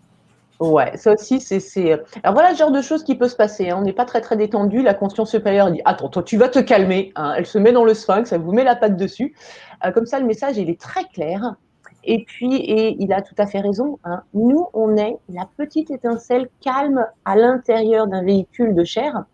[0.60, 1.92] Ouais, ça aussi, c'est.
[2.22, 3.70] Alors voilà le genre de choses qui peut se passer.
[3.70, 3.78] Hein.
[3.78, 4.82] On n'est pas très très détendu.
[4.82, 7.12] La conscience supérieure dit Attends, toi, tu vas te calmer.
[7.16, 7.32] Hein.
[7.38, 9.34] Elle se met dans le sphinx, elle vous met la patte dessus.
[9.86, 11.54] Euh, comme ça, le message, il est très clair.
[12.04, 13.98] Et puis, et il a tout à fait raison.
[14.04, 14.22] Hein.
[14.34, 19.24] Nous, on est la petite étincelle calme à l'intérieur d'un véhicule de chair.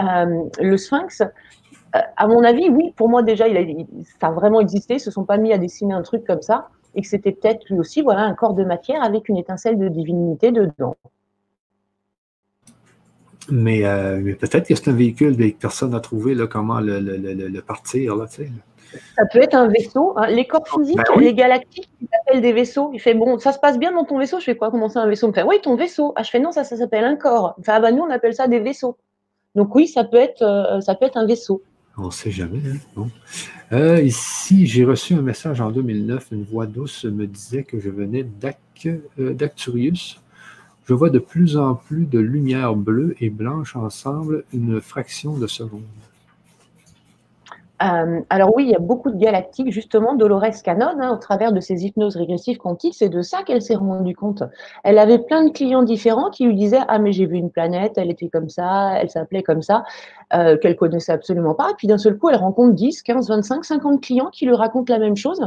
[0.00, 3.84] Euh, le sphinx, euh, à mon avis, oui, pour moi déjà, il a,
[4.20, 4.94] ça a vraiment existé.
[4.94, 7.64] Ils se sont pas mis à dessiner un truc comme ça et que c'était peut-être
[7.68, 10.96] lui aussi voilà, un corps de matière avec une étincelle de divinité dedans.
[13.50, 17.00] Mais, euh, peut-être que c'est un véhicule et que personne n'a trouvé là, comment le,
[17.00, 18.14] le, le, partir.
[18.14, 20.14] Là, ça peut être un vaisseau.
[20.16, 20.28] Hein.
[20.28, 22.90] Les corps physiques, ben les galactiques, ils appellent des vaisseaux.
[22.92, 24.38] Il fait bon, ça se passe bien dans ton vaisseau?
[24.38, 24.70] Je fais quoi?
[24.70, 25.26] Comment c'est un vaisseau?
[25.26, 26.12] Il me fait oui, ton vaisseau.
[26.16, 27.54] Ah, je fais non, ça, ça s'appelle un corps.
[27.58, 28.96] Enfin, ah, bah, nous, on appelle ça des vaisseaux.
[29.54, 31.62] Donc oui, ça peut être, euh, ça peut être un vaisseau.
[32.02, 32.60] On ne sait jamais.
[32.96, 33.06] Hein,
[33.72, 36.28] euh, ici, j'ai reçu un message en 2009.
[36.32, 38.26] Une voix douce me disait que je venais
[39.20, 40.20] euh, d'Acturius.
[40.84, 45.46] Je vois de plus en plus de lumière bleue et blanche ensemble une fraction de
[45.46, 45.82] seconde.
[47.82, 51.52] Euh, alors oui, il y a beaucoup de galactiques, justement, Dolores Cannon, hein, au travers
[51.52, 54.44] de ses hypnoses régressives quantiques, c'est de ça qu'elle s'est rendue compte.
[54.84, 57.94] Elle avait plein de clients différents qui lui disaient Ah, mais j'ai vu une planète,
[57.96, 59.82] elle était comme ça, elle s'appelait comme ça,
[60.34, 61.70] euh, qu'elle connaissait absolument pas.
[61.70, 64.92] Et puis d'un seul coup, elle rencontre 10, 15, 25, 50 clients qui lui racontent
[64.92, 65.40] la même chose.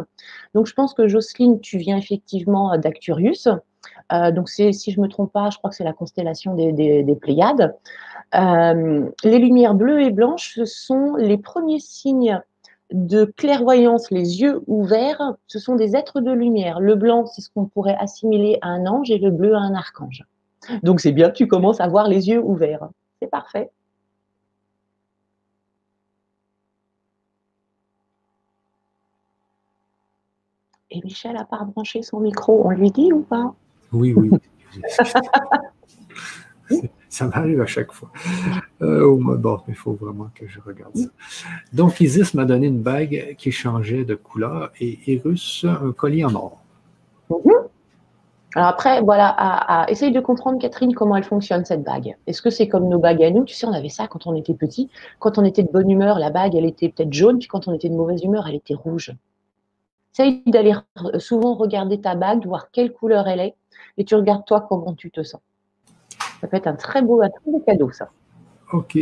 [0.53, 3.47] Donc je pense que Jocelyne, tu viens effectivement d'Acturius.
[4.11, 6.71] Euh, donc si je ne me trompe pas, je crois que c'est la constellation des,
[6.71, 7.75] des Pléiades.
[8.33, 12.41] Euh, les lumières bleues et blanches, ce sont les premiers signes
[12.91, 16.79] de clairvoyance, les yeux ouverts, ce sont des êtres de lumière.
[16.79, 19.73] Le blanc, c'est ce qu'on pourrait assimiler à un ange et le bleu à un
[19.73, 20.23] archange.
[20.83, 22.89] Donc c'est bien, tu commences à voir les yeux ouverts.
[23.21, 23.71] C'est parfait.
[30.91, 33.53] Et Michel a pas rebranché son micro, on lui dit ou pas?
[33.91, 34.29] Oui, oui.
[37.09, 38.11] Ça m'arrive à chaque fois.
[38.81, 41.07] Euh, oh, bon, il faut vraiment que je regarde ça.
[41.71, 46.35] Donc, Isis m'a donné une bague qui changeait de couleur et Irus un collier en
[46.35, 46.61] or.
[47.29, 47.53] Mhm.
[48.55, 52.15] Alors après, voilà, à, essaye de comprendre, Catherine, comment elle fonctionne, cette bague.
[52.25, 53.43] Est-ce que c'est comme nos bagues à nous?
[53.43, 54.89] Tu sais, on avait ça quand on était petit.
[55.19, 57.73] Quand on était de bonne humeur, la bague, elle était peut-être jaune, puis quand on
[57.73, 59.13] était de mauvaise humeur, elle était rouge.
[60.17, 60.73] Essaye d'aller
[61.19, 63.55] souvent regarder ta bague, voir quelle couleur elle est,
[63.97, 65.41] et tu regardes toi comment tu te sens.
[66.39, 67.21] Ça peut être un très beau,
[67.65, 68.09] cadeau, ça.
[68.71, 68.97] OK.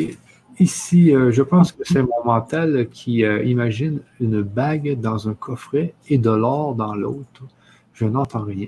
[0.60, 5.36] Ici, euh, je pense que c'est mon mental qui euh, imagine une bague dans un
[5.36, 7.44] coffret et de l'or dans l'autre.
[7.94, 8.68] Je n'entends rien.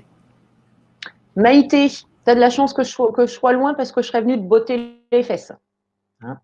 [1.34, 4.02] Maïté, tu as de la chance que je, sois, que je sois loin parce que
[4.02, 5.52] je serais venue te botter les fesses.
[6.20, 6.38] Hein?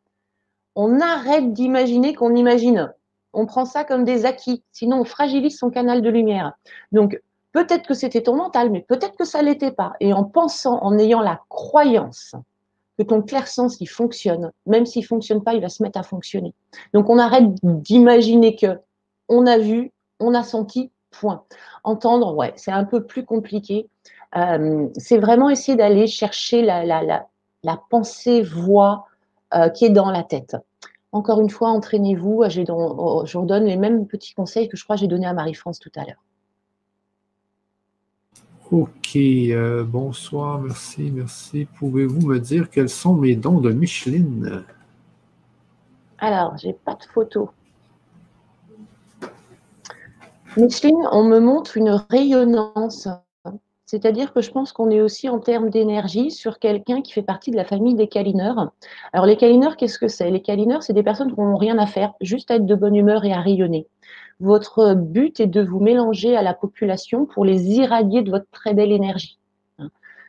[0.75, 2.93] on arrête d'imaginer qu'on imagine.
[3.33, 6.53] On prend ça comme des acquis, sinon on fragilise son canal de lumière.
[6.93, 7.19] Donc,
[7.53, 9.93] Peut-être que c'était ton mental, mais peut-être que ça ne l'était pas.
[10.01, 12.35] Et en pensant, en ayant la croyance
[12.99, 16.03] que ton clair-sens, il fonctionne, même s'il ne fonctionne pas, il va se mettre à
[16.03, 16.55] fonctionner.
[16.95, 18.79] Donc on arrête d'imaginer que
[19.29, 21.45] on a vu, on a senti, point.
[21.85, 23.89] Entendre, ouais, c'est un peu plus compliqué.
[24.37, 29.07] Euh, c'est vraiment essayer d'aller chercher la, la, pensée, voix
[29.55, 30.57] euh, qui est dans la tête.
[31.13, 32.45] Encore une fois, entraînez-vous.
[32.49, 35.79] Je vous donne les mêmes petits conseils que je crois que j'ai donné à Marie-France
[35.79, 36.23] tout à l'heure.
[38.71, 41.67] Ok, euh, bonsoir, merci, merci.
[41.79, 44.65] Pouvez-vous me dire quels sont mes dons de Micheline?
[46.19, 47.51] Alors, j'ai pas de photo.
[50.57, 53.09] Micheline, on me montre une rayonnance.
[53.93, 57.51] C'est-à-dire que je pense qu'on est aussi en termes d'énergie sur quelqu'un qui fait partie
[57.51, 58.73] de la famille des câlineurs.
[59.13, 60.31] Alors les câlineurs, qu'est-ce que c'est?
[60.31, 62.97] Les câlineurs, c'est des personnes qui n'ont rien à faire, juste à être de bonne
[62.97, 63.87] humeur et à rayonner.
[64.41, 68.73] Votre but est de vous mélanger à la population pour les irradier de votre très
[68.73, 69.39] belle énergie.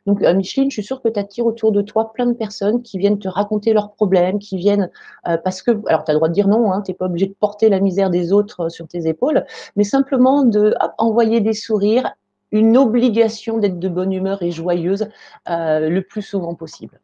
[0.08, 2.82] Donc, euh, Micheline, je suis sûre que tu attires autour de toi plein de personnes
[2.82, 4.92] qui viennent te raconter leurs problèmes, qui viennent
[5.30, 7.06] euh, parce que, alors tu as le droit de dire non, hein, tu n'es pas
[7.06, 9.46] obligé de porter la misère des autres euh, sur tes épaules,
[9.78, 12.12] mais simplement de envoyer des sourires,
[12.54, 15.10] une obligation d'être de bonne humeur et joyeuse
[15.48, 17.02] le plus souvent possible.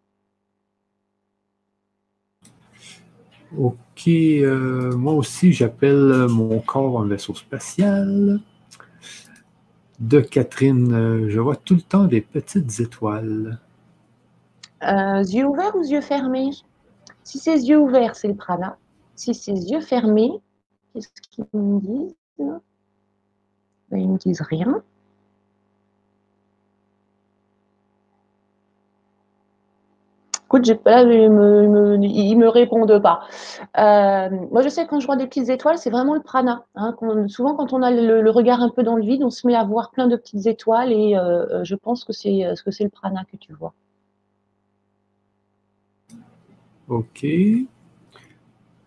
[3.57, 8.39] Ok, euh, moi aussi, j'appelle mon corps un vaisseau spatial.
[9.99, 13.59] De Catherine, euh, je vois tout le temps des petites étoiles.
[14.83, 16.51] Euh, yeux ouverts ou yeux fermés?
[17.23, 18.77] Si c'est yeux ouverts, c'est le prana.
[19.15, 20.31] si ses yeux fermés,
[20.93, 22.15] qu'est-ce qu'ils me disent?
[22.37, 22.61] Ben,
[23.91, 24.83] Ils ne me disent rien.
[30.49, 31.97] Écoute, j'ai pas, ils me,
[32.35, 33.21] me, répondent pas.
[33.77, 36.65] Euh, moi, je sais que quand je vois des petites étoiles, c'est vraiment le prana.
[36.73, 36.95] Hein,
[37.27, 39.63] souvent, quand on a le, regard un peu dans le vide, on se met à
[39.63, 42.89] voir plein de petites étoiles et euh, euh, je pense que c'est que c'est le
[42.89, 43.75] prana que tu vois.
[46.87, 47.27] Ok.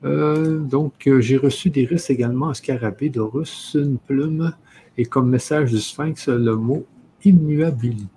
[0.03, 4.53] donc, j'ai reçu des risques également un scarabée, d'Horus, une plume
[4.99, 6.85] et comme message du sphinx le mot
[7.23, 8.09] immuabilité.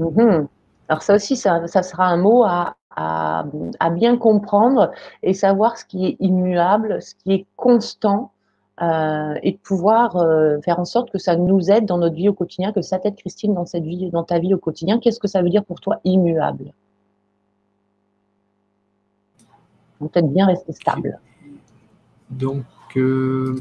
[0.00, 0.48] Mm-hmm.
[0.92, 3.46] Alors ça aussi, ça, sera un mot à,
[3.92, 4.90] bien comprendre
[5.22, 8.30] et savoir ce qui est immuable, ce qui est constant,
[8.82, 12.28] euh, et de pouvoir euh, faire en sorte que ça nous aide dans notre vie
[12.28, 14.98] au quotidien, que ça t'aide Christine dans cette vie, dans ta vie au quotidien.
[14.98, 16.74] Qu'est-ce que ça veut dire pour toi immuable?
[19.98, 21.18] Peut-être bien rester stable.
[22.28, 22.66] Donc,
[22.98, 23.56] euh,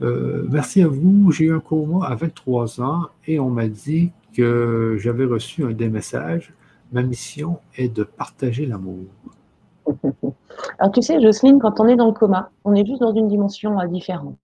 [0.00, 1.30] merci à vous.
[1.30, 5.72] J'ai eu un coma à 23 ans et on m'a dit que j'avais reçu un
[5.72, 6.54] des messages.
[6.92, 9.06] Ma mission est de partager l'amour.
[10.78, 13.28] Alors tu sais, Jocelyne, quand on est dans le coma, on est juste dans une
[13.28, 14.38] dimension euh, différente.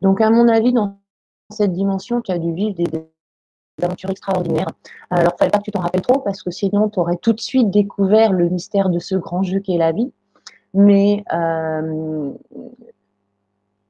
[0.00, 0.98] Donc à mon avis, dans
[1.50, 2.86] cette dimension, tu as dû vivre des,
[3.82, 4.68] aventures extraordinaires.
[5.08, 7.32] Alors, il fallait pas que tu t'en rappelles trop, parce que sinon, tu aurais tout
[7.32, 10.12] de suite découvert le mystère de ce grand jeu qu'est la vie.
[10.74, 12.32] Mais euh,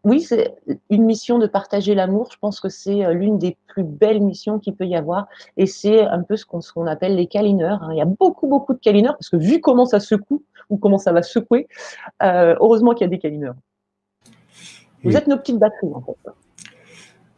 [0.05, 0.55] oui, c'est
[0.89, 2.31] une mission de partager l'amour.
[2.33, 5.29] Je pense que c'est euh, l'une des plus belles missions qu'il peut y avoir.
[5.57, 7.83] Et c'est un peu ce qu'on appelle les câlineurs.
[7.83, 7.91] Hein.
[7.93, 10.99] Il y a beaucoup, beaucoup de câlineurs, parce que vu comment ça secoue, ou comment
[10.99, 11.69] ça va secouer,
[12.23, 13.57] euh, heureusement qu'il y a des câlineurs.
[15.03, 16.17] Vous êtes nos petites batteries, en fait.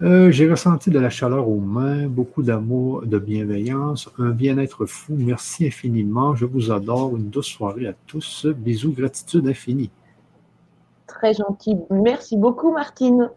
[0.03, 5.15] Euh, j'ai ressenti de la chaleur aux mains, beaucoup d'amour, de bienveillance, un bien-être fou.
[5.17, 6.35] Merci infiniment.
[6.35, 7.17] Je vous adore.
[7.17, 8.47] Une douce soirée à tous.
[8.47, 9.91] Bisous, gratitude infinie
[11.13, 11.77] très gentil.
[11.91, 13.31] Merci beaucoup, Martine.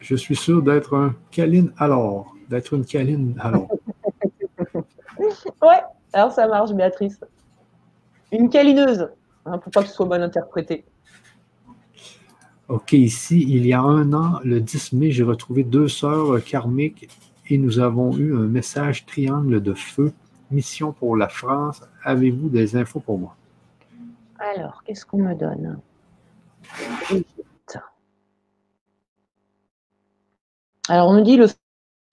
[0.00, 2.34] Je suis sûr d'être un câline alors.
[2.48, 3.68] D'être une câline alors.
[5.18, 7.20] ouais, alors ça marche, Béatrice.
[8.32, 9.08] Une câlineuse,
[9.46, 10.84] hein, pour pas que ce soit mal interprété.
[12.68, 17.08] OK, ici, il y a un an, le 10 mai, j'ai retrouvé deux sœurs karmiques
[17.48, 20.12] et nous avons eu un message triangle de feu,
[20.50, 21.82] mission pour la France.
[22.04, 23.37] Avez-vous des infos pour moi?
[24.38, 25.80] Alors, qu'est-ce qu'on me donne?
[30.88, 31.46] Alors, on nous dit le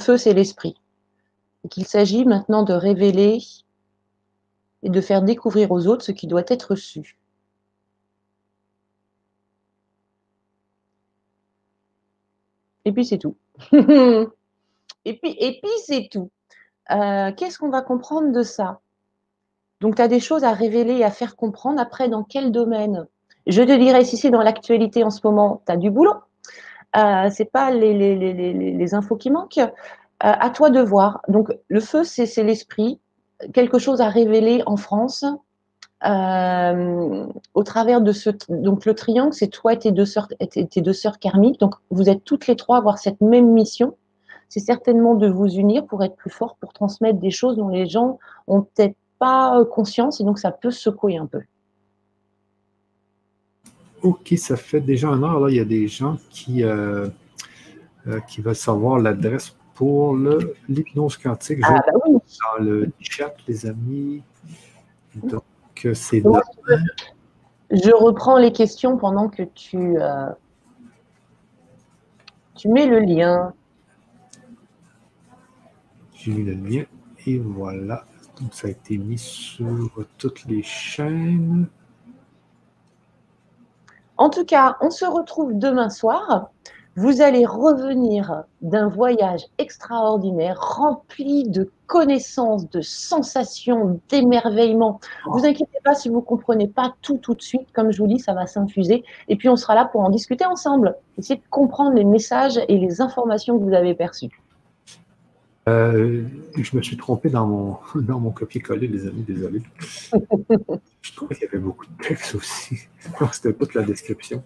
[0.01, 0.75] feu, c'est l'esprit.
[1.69, 3.39] Qu'il s'agit maintenant de révéler
[4.83, 7.17] et de faire découvrir aux autres ce qui doit être su.
[12.85, 13.35] Et puis c'est tout.
[13.71, 16.29] et puis, et puis c'est tout.
[16.91, 18.79] Euh, qu'est-ce qu'on va comprendre de ça?
[19.81, 21.79] Donc, tu as des choses à révéler et à faire comprendre.
[21.79, 23.07] Après, dans quel domaine?
[23.47, 26.15] Je te dirais, si c'est dans l'actualité en ce moment, tu as du boulot.
[26.95, 29.57] Euh, ce n'est pas les, les, infos qui manquent.
[29.57, 29.67] Euh,
[30.19, 31.21] à toi de voir.
[31.27, 32.99] Donc, le feu, c'est l'esprit.
[33.53, 35.25] Quelque chose à révéler en France.
[36.05, 40.81] Euh, au travers de ce donc le triangle, c'est toi et tes deux sœurs, tes
[40.81, 41.59] deux sœurs karmiques.
[41.59, 43.95] Donc vous êtes toutes les trois à avoir cette même mission.
[44.49, 47.87] C'est certainement de vous unir pour être plus fort, pour transmettre des choses dont les
[47.87, 51.41] gens ont peut-être pas euh, conscience et donc ça peut secouer un peu.
[54.01, 55.39] Ok, ça fait déjà un heure.
[55.39, 57.07] Là, il y a des gens qui, euh,
[58.07, 61.59] euh, qui veulent savoir l'adresse pour l'hypnose quantique.
[61.63, 64.21] Ah, bah Dans le chat, les amis.
[65.15, 65.43] Donc,
[65.93, 66.21] c'est
[67.71, 69.97] Je reprends les questions pendant que tu,
[72.55, 73.53] tu mets le lien.
[76.13, 76.85] J'ai mis le lien
[77.25, 78.05] et voilà.
[78.39, 81.67] Donc, ça a été mis sur toutes les chaînes.
[84.17, 86.49] En tout cas, on se retrouve demain soir.
[86.97, 95.01] Vous allez revenir d'un voyage extraordinaire, rempli de connaissances, de sensations, d'émerveillement.
[95.25, 97.67] Vous inquiétez pas si vous ne comprenez pas tout tout de suite.
[97.73, 99.03] Comme je vous dis, ça va s'infuser.
[99.27, 100.95] Et puis, on sera là pour en discuter ensemble.
[101.17, 104.44] Essayer de comprendre les messages et les informations que vous avez perçues.
[105.67, 106.23] Euh,
[106.55, 109.61] je me suis trompé dans mon, dans mon copier-coller, les amis, désolé.
[111.01, 112.87] je trouvais qu'il y avait beaucoup de texte aussi.
[113.31, 114.43] C'était toute la description.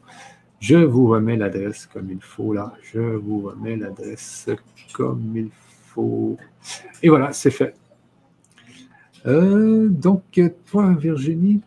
[0.59, 2.73] Je vous remets l'adresse comme il faut là.
[2.81, 4.49] Je vous remets l'adresse
[4.93, 5.49] comme il
[5.87, 6.37] faut.
[7.01, 7.75] Et voilà, c'est fait.
[9.25, 11.61] Euh, donc, toi, Virginie,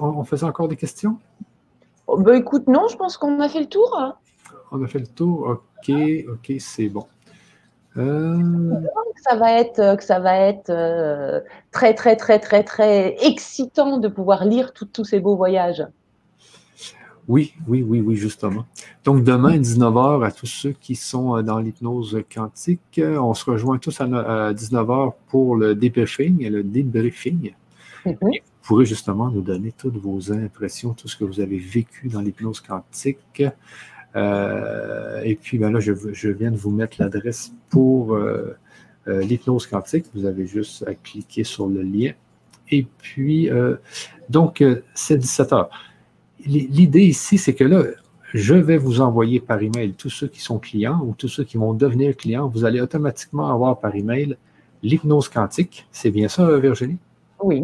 [0.00, 1.18] on, faisait encore des questions?
[2.06, 4.16] Oh, ben, écoute, non, je pense qu'on a fait le tour.
[4.70, 5.60] On a fait le tour.
[5.88, 5.92] OK,
[6.28, 7.06] OK, c'est bon.
[7.96, 11.42] Que ça va être, que ça va être
[11.72, 15.84] très, très, très, très, très excitant de pouvoir lire tous ces beaux voyages.
[17.28, 18.66] Oui, oui, oui, oui, justement.
[19.02, 24.00] Donc, demain, 19h, à tous ceux qui sont dans l'hypnose quantique, on se rejoint tous
[24.00, 24.06] à
[24.52, 27.52] 19h pour le débriefing, le débriefing.
[28.04, 28.20] Mm-hmm.
[28.20, 32.20] Vous pourrez justement nous donner toutes vos impressions, tout ce que vous avez vécu dans
[32.20, 33.42] l'hypnose quantique.
[34.14, 35.92] Euh, et puis, ben là, je,
[36.28, 38.56] viens de vous mettre l'adresse pour euh,
[39.08, 40.06] euh, l'hypnose quantique.
[40.14, 42.12] Vous avez juste à cliquer sur le lien.
[42.70, 43.48] Et puis,
[44.28, 45.70] donc, c'est 17 heures.
[46.44, 47.84] L'idée ici, c'est que là,
[48.34, 51.58] je vais vous envoyer par email tous ceux qui sont clients ou tous ceux qui
[51.58, 52.48] vont devenir clients.
[52.48, 54.36] Vous allez automatiquement avoir par email
[54.82, 55.86] l'hypnose quantique.
[55.92, 56.98] C'est bien ça, Virginie?
[57.40, 57.62] Oui.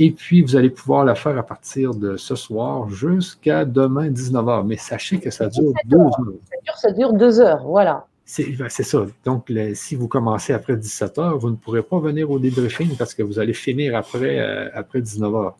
[0.00, 4.64] Et puis, vous allez pouvoir la faire à partir de ce soir jusqu'à demain 19h.
[4.66, 6.12] Mais sachez que ça dure deux heures.
[6.12, 8.06] Ça dure, ça dure deux heures, voilà.
[8.36, 9.06] Ben, c'est ça.
[9.24, 13.14] Donc, si vous commencez après 17 h vous ne pourrez pas venir au débriefing parce
[13.14, 15.52] que vous allez finir après, euh, après 19 h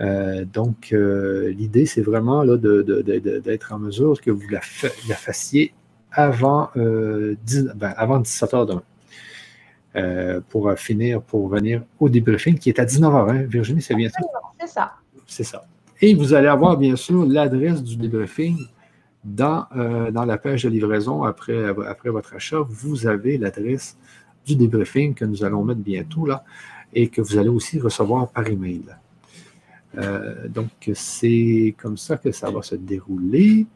[0.00, 5.74] euh, donc, euh, l'idée, c'est vraiment d'être en mesure que vous la, fassiez
[6.10, 8.82] avant, 10, ben, avant 17 h demain.
[9.94, 13.30] Euh, pour finir, pour venir au débriefing qui est à 19h.
[13.30, 13.42] Hein?
[13.42, 14.20] Virginie, c'est bien ça?
[14.58, 14.92] C'est ça.
[15.26, 15.66] C'est ça.
[16.00, 18.56] Et vous allez avoir bien sûr l'adresse du débriefing
[19.22, 22.60] dans, euh, dans la page de livraison après, après votre achat.
[22.66, 23.98] Vous avez l'adresse
[24.46, 26.42] du débriefing que nous allons mettre bientôt là
[26.94, 28.84] et que vous allez aussi recevoir par email.
[29.98, 33.66] Euh, donc, c'est comme ça que ça va se dérouler.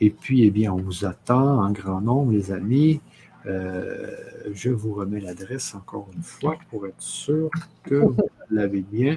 [0.00, 3.00] Et puis, eh bien, on vous attend en grand nombre, les amis.
[3.46, 4.16] Euh,
[4.52, 7.50] je vous remets l'adresse encore une fois pour être sûr
[7.84, 9.16] que vous l'avez bien.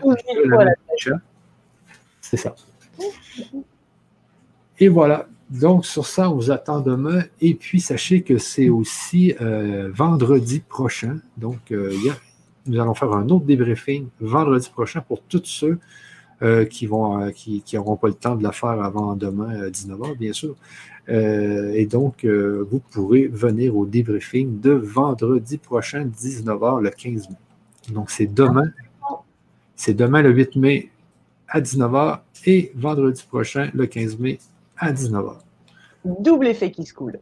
[2.22, 2.56] C'est ça.
[4.80, 5.28] Et voilà.
[5.50, 7.24] Donc, sur ça, on vous attend demain.
[7.40, 11.20] Et puis, sachez que c'est aussi euh, vendredi prochain.
[11.38, 11.96] Donc, euh,
[12.66, 15.80] nous allons faire un autre débriefing vendredi prochain pour tous ceux
[16.70, 20.56] qui vont qui n'auront pas le temps de la faire avant demain 19h, bien sûr.
[21.10, 27.30] Euh, et donc, euh, vous pourrez venir au débriefing de vendredi prochain, 19h, le 15
[27.30, 27.36] mai.
[27.94, 28.72] Donc, c'est demain.
[29.76, 30.90] C'est demain, le 8 mai,
[31.48, 34.40] à 19h et vendredi prochain, le 15 mai,
[34.78, 35.38] à 19h.
[36.20, 37.20] Double effet qui se coule.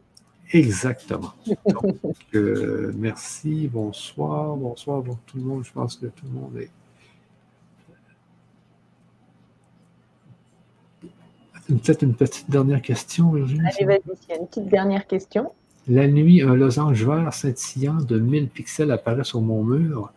[0.52, 1.32] Exactement.
[1.66, 1.96] Donc,
[2.34, 5.64] euh, merci, bonsoir, bonsoir, bon, tout le monde.
[5.64, 6.70] Je pense que tout le monde est.
[11.68, 13.60] Peut-être une petite dernière question, Virginie.
[13.66, 15.52] Allez, vas-y, il y a une petite dernière question.
[15.88, 20.12] La nuit, un losange vert scintillant de 1000 pixels apparaît sur mon mur.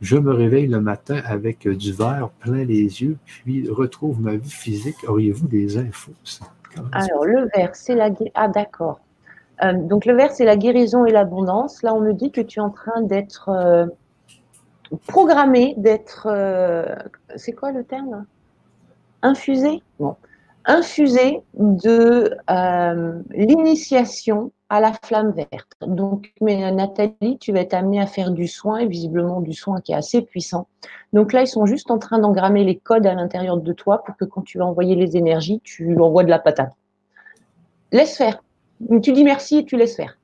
[0.00, 4.50] Je me réveille le matin avec du verre plein les yeux, puis retrouve ma vie
[4.50, 4.96] physique.
[5.06, 6.12] Auriez-vous des infos?
[6.92, 8.10] Alors, le vert, c'est la...
[8.34, 9.00] Ah, d'accord.
[9.62, 11.82] Euh, donc, le vert, c'est la guérison et l'abondance.
[11.82, 13.86] Là, on me dit que tu es en train d'être euh,
[15.06, 16.26] programmé, d'être...
[16.30, 16.96] Euh,
[17.36, 18.26] c'est quoi le terme?
[19.22, 19.82] Infusé?
[20.00, 20.16] Bon
[20.64, 25.76] infusé de euh, l'initiation à la flamme verte.
[25.86, 29.80] Donc, mais Nathalie, tu vas être amenée à faire du soin, et visiblement du soin
[29.80, 30.66] qui est assez puissant.
[31.12, 34.16] Donc là, ils sont juste en train d'engrammer les codes à l'intérieur de toi pour
[34.16, 36.72] que quand tu vas envoyer les énergies, tu envoies de la patate.
[37.90, 38.42] Laisse faire.
[39.02, 40.16] Tu dis merci et tu laisses faire.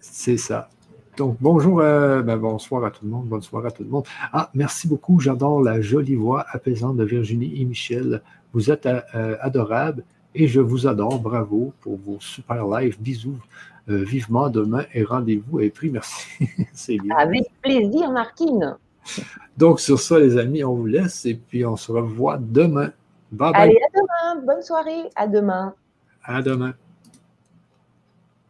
[0.00, 0.68] C'est ça.
[1.16, 4.04] Donc, bonjour, euh, ben, bonsoir à tout le monde, bonsoir à tout le monde.
[4.32, 8.22] Ah, merci beaucoup, j'adore la jolie voix apaisante de Virginie et Michel.
[8.54, 11.18] Vous êtes euh, adorables et je vous adore.
[11.18, 12.96] Bravo pour vos super lives.
[13.00, 13.38] Bisous
[13.90, 15.90] euh, vivement demain et rendez-vous et pris.
[15.90, 16.26] Merci.
[16.72, 17.14] C'est bien.
[17.16, 18.76] Avec plaisir, Martine.
[19.58, 22.92] Donc, sur ça, les amis, on vous laisse et puis on se revoit demain.
[23.30, 23.62] Bye bye.
[23.62, 24.46] Allez, à demain.
[24.46, 25.10] Bonne soirée.
[25.16, 25.74] À demain.
[26.22, 26.74] À demain.